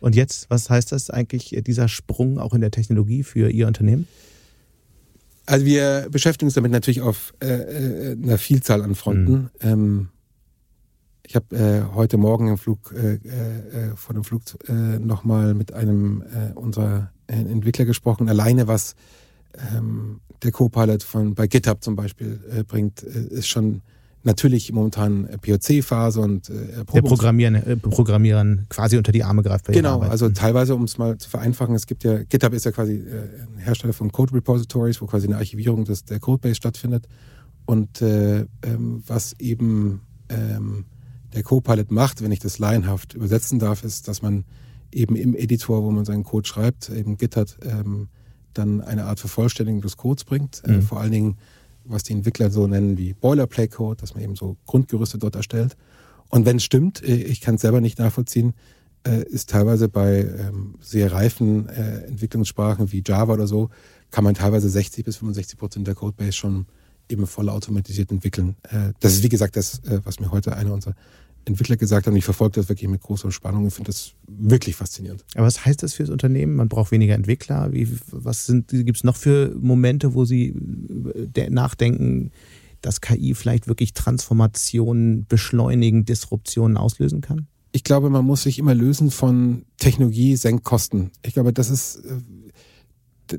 [0.00, 4.06] Und jetzt, was heißt das eigentlich, dieser Sprung auch in der Technologie für Ihr Unternehmen?
[5.46, 9.32] Also wir beschäftigen uns damit natürlich auf äh, äh, einer Vielzahl an Fronten.
[9.32, 9.50] Mhm.
[9.60, 10.08] Ähm,
[11.26, 15.72] ich habe äh, heute Morgen im Flug äh, äh, vor dem Flug äh, nochmal mit
[15.72, 18.28] einem äh, unserer äh, Entwickler gesprochen.
[18.28, 18.94] Alleine was
[19.74, 23.82] ähm, der Co-Pilot von bei GitHub zum Beispiel äh, bringt, äh, ist schon
[24.24, 29.66] natürlich momentan POC-Phase und äh, Der Programmieren, äh, Programmieren quasi unter die Arme greift.
[29.66, 32.72] Bei genau, also teilweise, um es mal zu vereinfachen, es gibt ja, GitHub ist ja
[32.72, 37.06] quasi äh, ein Hersteller von Code Repositories, wo quasi eine Archivierung des, der Codebase stattfindet.
[37.66, 40.84] Und äh, ähm, was eben ähm,
[41.34, 44.44] der Copilot macht, wenn ich das laienhaft übersetzen darf, ist, dass man
[44.92, 48.08] eben im Editor, wo man seinen Code schreibt, eben GitHub, ähm,
[48.52, 50.62] dann eine Art Vervollständigung des Codes bringt.
[50.64, 50.78] Äh, mhm.
[50.78, 51.36] Äh, vor allen Dingen
[51.84, 55.76] was die Entwickler so nennen wie Boilerplate-Code, dass man eben so Grundgerüste dort erstellt.
[56.30, 58.54] Und wenn es stimmt, äh, ich kann es selber nicht nachvollziehen,
[59.06, 63.70] äh, ist teilweise bei ähm, sehr reifen äh, Entwicklungssprachen wie Java oder so,
[64.10, 66.66] kann man teilweise 60 bis 65 Prozent der Codebase schon
[67.08, 68.56] eben voll automatisiert entwickeln.
[69.00, 70.94] Das ist wie gesagt das, was mir heute einer unserer
[71.46, 72.16] Entwickler gesagt haben.
[72.16, 75.24] Ich verfolge das wirklich mit großer Spannung und finde das wirklich faszinierend.
[75.34, 76.56] Aber was heißt das für das Unternehmen?
[76.56, 77.72] Man braucht weniger Entwickler.
[77.72, 80.54] Wie, was gibt es noch für Momente, wo Sie
[81.36, 82.30] äh, nachdenken,
[82.80, 87.46] dass KI vielleicht wirklich Transformationen beschleunigen, Disruptionen auslösen kann?
[87.72, 91.10] Ich glaube, man muss sich immer lösen von Technologie senkt Kosten.
[91.22, 92.20] Ich glaube, das ist äh,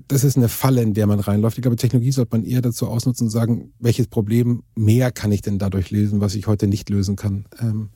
[0.08, 1.58] das ist eine Falle, in der man reinläuft.
[1.58, 5.42] Ich glaube, Technologie sollte man eher dazu ausnutzen und sagen, welches Problem mehr kann ich
[5.42, 7.46] denn dadurch lösen, was ich heute nicht lösen kann.
[7.60, 7.90] Ähm,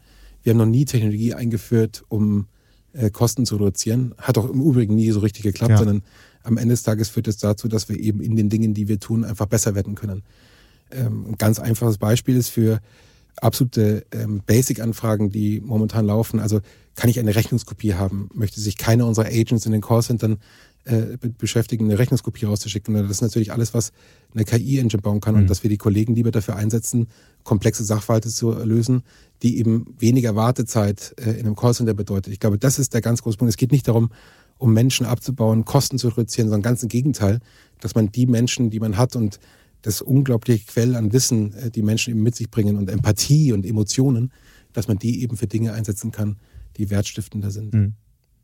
[0.43, 2.47] wir haben noch nie Technologie eingeführt, um
[2.93, 4.13] äh, Kosten zu reduzieren.
[4.17, 5.77] Hat auch im Übrigen nie so richtig geklappt, ja.
[5.77, 6.03] sondern
[6.43, 8.99] am Ende des Tages führt es dazu, dass wir eben in den Dingen, die wir
[8.99, 10.23] tun, einfach besser werden können.
[10.91, 12.79] Ähm, ein ganz einfaches Beispiel ist für
[13.41, 16.39] absolute ähm, Basic-Anfragen, die momentan laufen.
[16.39, 16.61] Also
[16.95, 18.29] kann ich eine Rechnungskopie haben?
[18.33, 20.37] Möchte sich keiner unserer Agents in den Callcentern
[20.89, 22.93] äh, beschäftigen, eine Rechnungskopie rauszuschicken.
[22.93, 23.91] Das ist natürlich alles, was
[24.33, 25.41] eine KI-Engine bauen kann mhm.
[25.41, 27.07] und dass wir die Kollegen lieber dafür einsetzen,
[27.43, 29.03] komplexe Sachverhalte zu lösen,
[29.43, 32.33] die eben weniger Wartezeit äh, in einem Callcenter bedeutet.
[32.33, 33.49] Ich glaube, das ist der ganz große Punkt.
[33.49, 34.09] Es geht nicht darum,
[34.57, 37.39] um Menschen abzubauen, Kosten zu reduzieren, sondern ganz im Gegenteil,
[37.79, 39.39] dass man die Menschen, die man hat und
[39.81, 43.65] das unglaubliche Quell an Wissen, äh, die Menschen eben mit sich bringen und Empathie und
[43.65, 44.31] Emotionen,
[44.73, 46.37] dass man die eben für Dinge einsetzen kann,
[46.77, 47.73] die wertstiftender sind.
[47.73, 47.93] Mhm.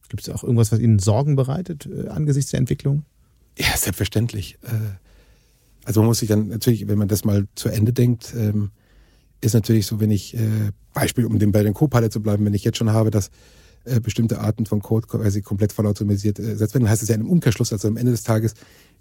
[0.09, 3.03] Gibt es auch irgendwas, was Ihnen Sorgen bereitet äh, angesichts der Entwicklung?
[3.57, 4.57] Ja, selbstverständlich.
[4.63, 4.97] Äh,
[5.85, 8.71] also man muss sich dann natürlich, wenn man das mal zu Ende denkt, ähm,
[9.41, 12.53] ist natürlich so, wenn ich, äh, Beispiel, um den, bei den Co-Pilot zu bleiben, wenn
[12.53, 13.29] ich jetzt schon habe, dass
[13.85, 17.29] äh, bestimmte Arten von Code quasi komplett vollautomatisiert äh, ersetzt werden, heißt es ja im
[17.29, 18.55] Umkehrschluss, also am Ende des Tages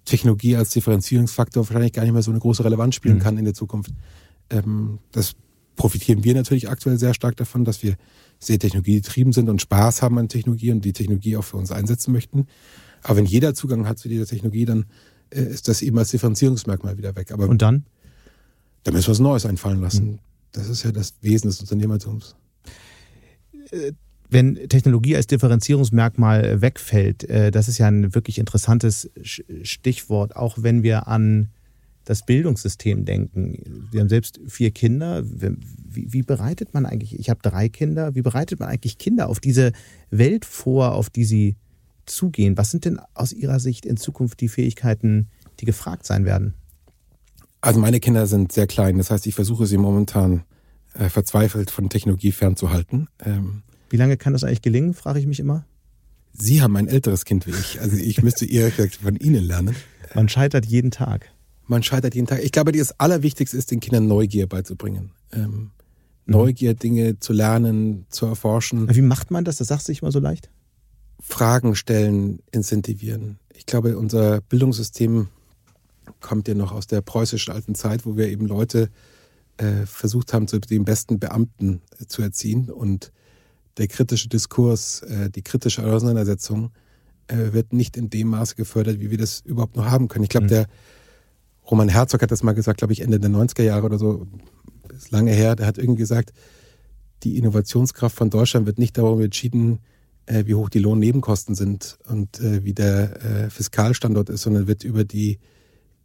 [0.04, 3.22] Technologie als Differenzierungsfaktor wahrscheinlich gar nicht mehr so eine große Relevanz spielen mhm.
[3.22, 3.92] kann in der Zukunft.
[4.50, 5.32] Ähm, das
[5.76, 7.96] profitieren wir natürlich aktuell sehr stark davon, dass wir
[8.46, 12.12] sehr technologiegetrieben sind und Spaß haben an Technologie und die Technologie auch für uns einsetzen
[12.12, 12.46] möchten.
[13.02, 14.86] Aber wenn jeder Zugang hat zu dieser Technologie, dann
[15.30, 17.32] äh, ist das eben als Differenzierungsmerkmal wieder weg.
[17.32, 17.84] Aber und dann?
[18.82, 20.04] Dann müssen wir was Neues einfallen lassen.
[20.06, 20.18] Mhm.
[20.52, 22.36] Das ist ja das Wesen des Unternehmertums.
[23.70, 23.92] Äh,
[24.30, 30.82] wenn Technologie als Differenzierungsmerkmal wegfällt, äh, das ist ja ein wirklich interessantes Stichwort, auch wenn
[30.82, 31.50] wir an
[32.04, 33.88] das Bildungssystem denken.
[33.92, 35.24] Sie haben selbst vier Kinder.
[35.24, 39.40] Wie, wie bereitet man eigentlich, ich habe drei Kinder, wie bereitet man eigentlich Kinder auf
[39.40, 39.72] diese
[40.10, 41.56] Welt vor, auf die sie
[42.06, 42.56] zugehen?
[42.56, 45.28] Was sind denn aus Ihrer Sicht in Zukunft die Fähigkeiten,
[45.60, 46.54] die gefragt sein werden?
[47.60, 50.44] Also meine Kinder sind sehr klein, das heißt, ich versuche sie momentan
[50.92, 53.08] äh, verzweifelt von Technologie fernzuhalten.
[53.24, 55.64] Ähm, wie lange kann das eigentlich gelingen, frage ich mich immer?
[56.32, 57.80] Sie haben ein älteres Kind wie ich.
[57.80, 59.74] Also ich müsste eher von Ihnen lernen.
[60.14, 61.30] Man scheitert jeden Tag.
[61.66, 62.42] Man scheitert jeden Tag.
[62.42, 65.12] Ich glaube, das Allerwichtigste ist, den Kindern Neugier beizubringen.
[65.32, 65.70] Ähm,
[66.26, 68.94] Neugier, Dinge zu lernen, zu erforschen.
[68.94, 69.56] Wie macht man das?
[69.56, 70.50] Das sagst du nicht mal so leicht.
[71.20, 73.38] Fragen stellen, incentivieren.
[73.54, 75.28] Ich glaube, unser Bildungssystem
[76.20, 78.90] kommt ja noch aus der preußischen alten Zeit, wo wir eben Leute
[79.56, 82.70] äh, versucht haben, zu den besten Beamten äh, zu erziehen.
[82.70, 83.12] Und
[83.78, 86.72] der kritische Diskurs, äh, die kritische Auseinandersetzung
[87.28, 90.24] äh, wird nicht in dem Maße gefördert, wie wir das überhaupt noch haben können.
[90.24, 90.50] Ich glaube, mhm.
[90.50, 90.66] der
[91.70, 94.26] Roman Herzog hat das mal gesagt, glaube ich, Ende der 90er Jahre oder so,
[94.94, 96.32] ist lange her, der hat irgendwie gesagt,
[97.22, 99.80] die Innovationskraft von Deutschland wird nicht darum entschieden,
[100.26, 104.84] äh, wie hoch die Lohnnebenkosten sind und äh, wie der äh, Fiskalstandort ist, sondern wird
[104.84, 105.38] über die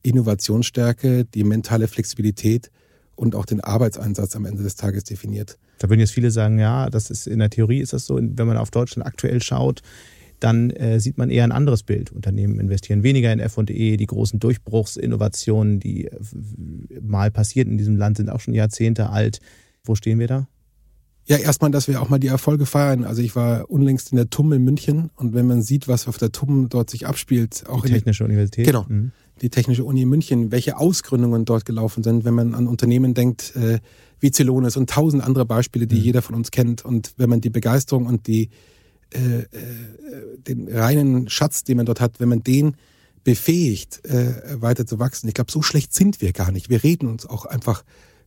[0.01, 2.71] Innovationsstärke, die mentale Flexibilität
[3.15, 5.57] und auch den Arbeitseinsatz am Ende des Tages definiert.
[5.79, 8.47] Da würden jetzt viele sagen, ja, das ist in der Theorie ist das so, wenn
[8.47, 9.81] man auf Deutschland aktuell schaut,
[10.39, 12.11] dann äh, sieht man eher ein anderes Bild.
[12.11, 16.19] Unternehmen investieren weniger in F&E, die großen Durchbruchsinnovationen, die äh,
[17.01, 19.39] mal passiert in diesem Land, sind auch schon Jahrzehnte alt.
[19.83, 20.47] Wo stehen wir da?
[21.29, 23.03] Ja, erstmal, dass wir auch mal die Erfolge feiern.
[23.03, 26.17] Also ich war unlängst in der TUM in München und wenn man sieht, was auf
[26.17, 28.65] der TUM dort sich abspielt, auch die Technische die, Universität.
[28.65, 28.85] Genau.
[28.87, 29.11] Mhm.
[29.41, 33.55] Die Technische Uni in München, welche Ausgründungen dort gelaufen sind, wenn man an Unternehmen denkt,
[33.55, 33.79] äh,
[34.19, 36.01] wie Celonis und tausend andere Beispiele, die mhm.
[36.01, 36.83] jeder von uns kennt.
[36.83, 38.49] Und wenn man die Begeisterung und die
[39.13, 39.47] äh, äh,
[40.37, 42.75] den reinen Schatz, den man dort hat, wenn man den
[43.23, 45.27] befähigt, äh, weiter zu wachsen.
[45.27, 46.69] Ich glaube, so schlecht sind wir gar nicht.
[46.69, 47.83] Wir reden uns auch einfach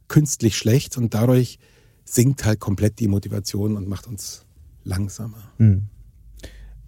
[0.08, 1.58] künstlich schlecht und dadurch
[2.04, 4.44] sinkt halt komplett die Motivation und macht uns
[4.84, 5.52] langsamer.
[5.58, 5.88] Mhm.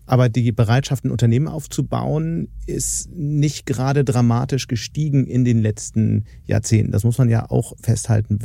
[0.07, 6.93] Aber die Bereitschaft, ein Unternehmen aufzubauen, ist nicht gerade dramatisch gestiegen in den letzten Jahrzehnten.
[6.93, 8.39] Das muss man ja auch festhalten.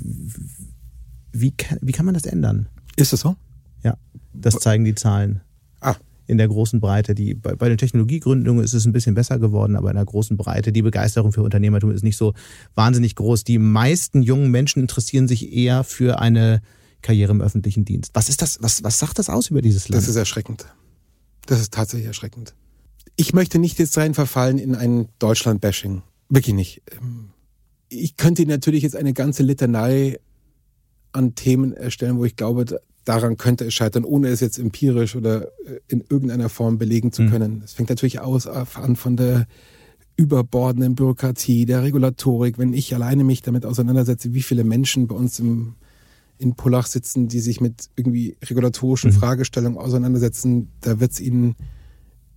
[1.34, 2.70] Wie kann, wie kann man das ändern?
[2.96, 3.36] Ist das so?
[3.84, 3.98] Ja,
[4.34, 5.42] das zeigen die Zahlen.
[5.82, 5.96] Ah.
[6.28, 7.16] In der großen Breite.
[7.16, 10.38] Die, bei, bei den Technologiegründungen ist es ein bisschen besser geworden, aber in der großen
[10.38, 12.34] Breite, die Begeisterung für Unternehmertum ist nicht so
[12.76, 13.44] wahnsinnig groß.
[13.44, 16.62] Die meisten jungen Menschen interessieren sich eher für eine
[17.02, 18.12] Karriere im öffentlichen Dienst.
[18.14, 18.62] Was ist das?
[18.62, 20.02] Was, was sagt das aus über dieses Land?
[20.02, 20.66] Das ist erschreckend.
[21.46, 22.54] Das ist tatsächlich erschreckend.
[23.16, 26.04] Ich möchte nicht jetzt rein verfallen in ein Deutschland-Bashing.
[26.30, 26.84] Wirklich nicht.
[26.92, 27.30] Ähm,
[27.90, 30.20] ich könnte natürlich jetzt eine ganze Litanei
[31.12, 35.48] an Themen erstellen, wo ich glaube, daran könnte es scheitern, ohne es jetzt empirisch oder
[35.66, 37.32] äh, in irgendeiner Form belegen zu mhm.
[37.32, 37.62] können.
[37.66, 39.48] Es fängt natürlich aus an von der
[40.16, 42.60] überbordenden Bürokratie, der Regulatorik.
[42.60, 45.74] Wenn ich alleine mich damit auseinandersetze, wie viele Menschen bei uns im,
[46.38, 49.16] in Pullach sitzen, die sich mit irgendwie regulatorischen mhm.
[49.16, 51.56] Fragestellungen auseinandersetzen, da wird es ihnen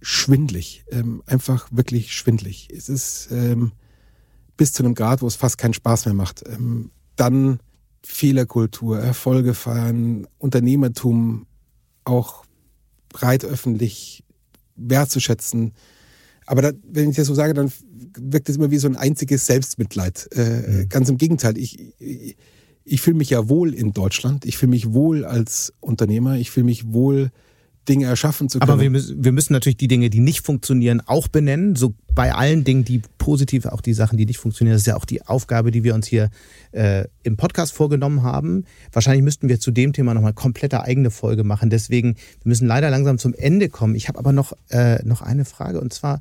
[0.00, 0.84] schwindlig.
[0.90, 2.68] Ähm, einfach wirklich schwindlig.
[2.74, 3.72] Es ist ähm,
[4.56, 6.42] bis zu einem Grad, wo es fast keinen Spaß mehr macht.
[6.48, 7.60] Ähm, dann
[8.04, 11.46] Fehlerkultur, Erfolge feiern, Unternehmertum
[12.04, 12.44] auch
[13.08, 14.24] breit öffentlich
[14.76, 15.72] wertzuschätzen.
[16.46, 17.72] Aber da, wenn ich das so sage, dann
[18.18, 20.28] wirkt es immer wie so ein einziges Selbstmitleid.
[20.32, 20.88] Äh, mhm.
[20.88, 21.56] Ganz im Gegenteil.
[21.56, 22.36] Ich, ich,
[22.84, 24.44] ich fühle mich ja wohl in Deutschland.
[24.44, 26.36] Ich fühle mich wohl als Unternehmer.
[26.36, 27.30] Ich fühle mich wohl
[27.88, 28.70] Dinge erschaffen zu können.
[28.70, 31.74] Aber wir müssen, wir müssen natürlich die Dinge, die nicht funktionieren, auch benennen.
[31.74, 34.74] So bei allen Dingen, die positiv, auch die Sachen, die nicht funktionieren.
[34.74, 36.30] Das ist ja auch die Aufgabe, die wir uns hier
[36.72, 38.64] äh, im Podcast vorgenommen haben.
[38.92, 41.70] Wahrscheinlich müssten wir zu dem Thema nochmal komplette eigene Folge machen.
[41.70, 43.94] Deswegen, wir müssen leider langsam zum Ende kommen.
[43.94, 46.20] Ich habe aber noch, äh, noch eine Frage und zwar,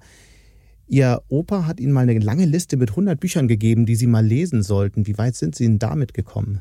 [0.88, 4.26] Ihr Opa hat Ihnen mal eine lange Liste mit 100 Büchern gegeben, die Sie mal
[4.26, 5.08] lesen sollten.
[5.08, 6.60] Wie weit sind Sie denn damit gekommen?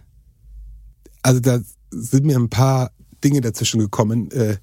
[1.22, 1.58] Also da
[1.90, 2.92] sind mir ein paar
[3.24, 4.30] Dinge dazwischen gekommen.
[4.30, 4.58] Äh,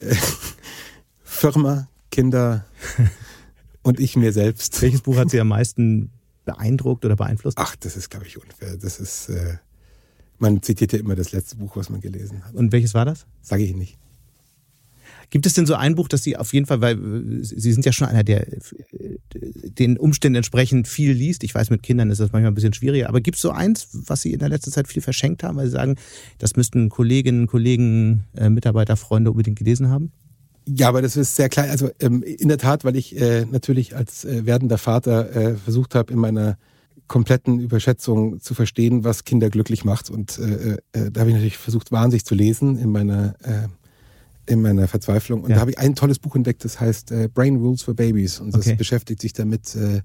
[1.24, 2.64] Firma, Kinder
[3.82, 4.80] und ich mir selbst.
[4.82, 6.10] Welches Buch hat Sie am meisten
[6.44, 7.58] beeindruckt oder beeinflusst?
[7.58, 8.76] Ach, das ist, glaube ich, unfair.
[8.76, 9.58] Das ist, äh,
[10.38, 12.54] man zitiert ja immer das letzte Buch, was man gelesen hat.
[12.54, 13.26] Und welches war das?
[13.42, 13.98] Sage ich nicht.
[15.30, 17.84] Gibt es denn so ein Buch, das Sie auf jeden Fall, weil äh, Sie sind
[17.84, 18.58] ja schon einer, der äh,
[19.34, 21.44] den Umständen entsprechend viel liest.
[21.44, 23.08] Ich weiß, mit Kindern ist das manchmal ein bisschen schwieriger.
[23.08, 25.66] Aber gibt es so eins, was Sie in der letzten Zeit viel verschenkt haben, weil
[25.66, 25.96] Sie sagen,
[26.38, 30.12] das müssten Kolleginnen, Kollegen, äh, Mitarbeiter, Freunde unbedingt gelesen haben?
[30.66, 31.70] Ja, aber das ist sehr klein.
[31.70, 35.94] Also ähm, in der Tat, weil ich äh, natürlich als äh, werdender Vater äh, versucht
[35.94, 36.58] habe, in meiner
[37.06, 40.10] kompletten Überschätzung zu verstehen, was Kinder glücklich macht.
[40.10, 43.68] Und äh, äh, da habe ich natürlich versucht, wahnsinnig zu lesen in meiner äh,
[44.48, 45.42] in meiner Verzweiflung.
[45.42, 45.56] Und ja.
[45.56, 48.40] da habe ich ein tolles Buch entdeckt, das heißt äh, Brain Rules for Babies.
[48.40, 48.76] Und das okay.
[48.76, 49.98] beschäftigt sich damit, äh,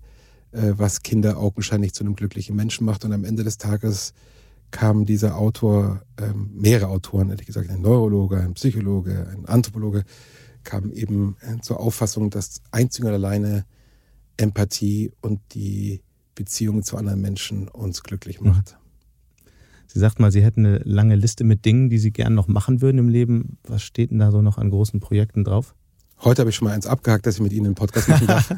[0.52, 3.06] äh, was Kinder augenscheinlich zu einem glücklichen Menschen macht.
[3.06, 4.14] Und am Ende des Tages
[4.72, 10.04] kam dieser Autor, ähm, mehrere Autoren, ehrlich gesagt, ein Neurologe, ein Psychologe, ein Anthropologe,
[10.64, 13.66] kam eben äh, zur Auffassung, dass einzig und alleine
[14.38, 16.02] Empathie und die
[16.36, 18.72] Beziehung zu anderen Menschen uns glücklich macht.
[18.72, 18.83] Mhm.
[19.94, 22.82] Sie sagt mal, Sie hätten eine lange Liste mit Dingen, die Sie gern noch machen
[22.82, 23.60] würden im Leben.
[23.68, 25.76] Was steht denn da so noch an großen Projekten drauf?
[26.24, 28.56] Heute habe ich schon mal eins abgehakt, dass ich mit Ihnen einen Podcast machen darf.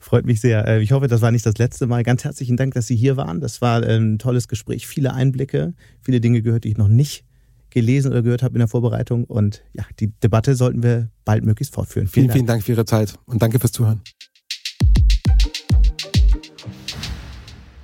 [0.00, 0.66] Freut mich sehr.
[0.66, 2.02] Äh, ich hoffe, das war nicht das letzte Mal.
[2.02, 3.40] Ganz herzlichen Dank, dass Sie hier waren.
[3.40, 7.24] Das war ein tolles Gespräch, viele Einblicke, viele Dinge gehört, die ich noch nicht
[7.70, 9.22] gelesen oder gehört habe in der Vorbereitung.
[9.22, 12.08] Und ja, die Debatte sollten wir bald möglichst fortführen.
[12.08, 14.00] Vielen, vielen Dank, vielen Dank für Ihre Zeit und danke fürs Zuhören.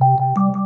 [0.00, 0.65] you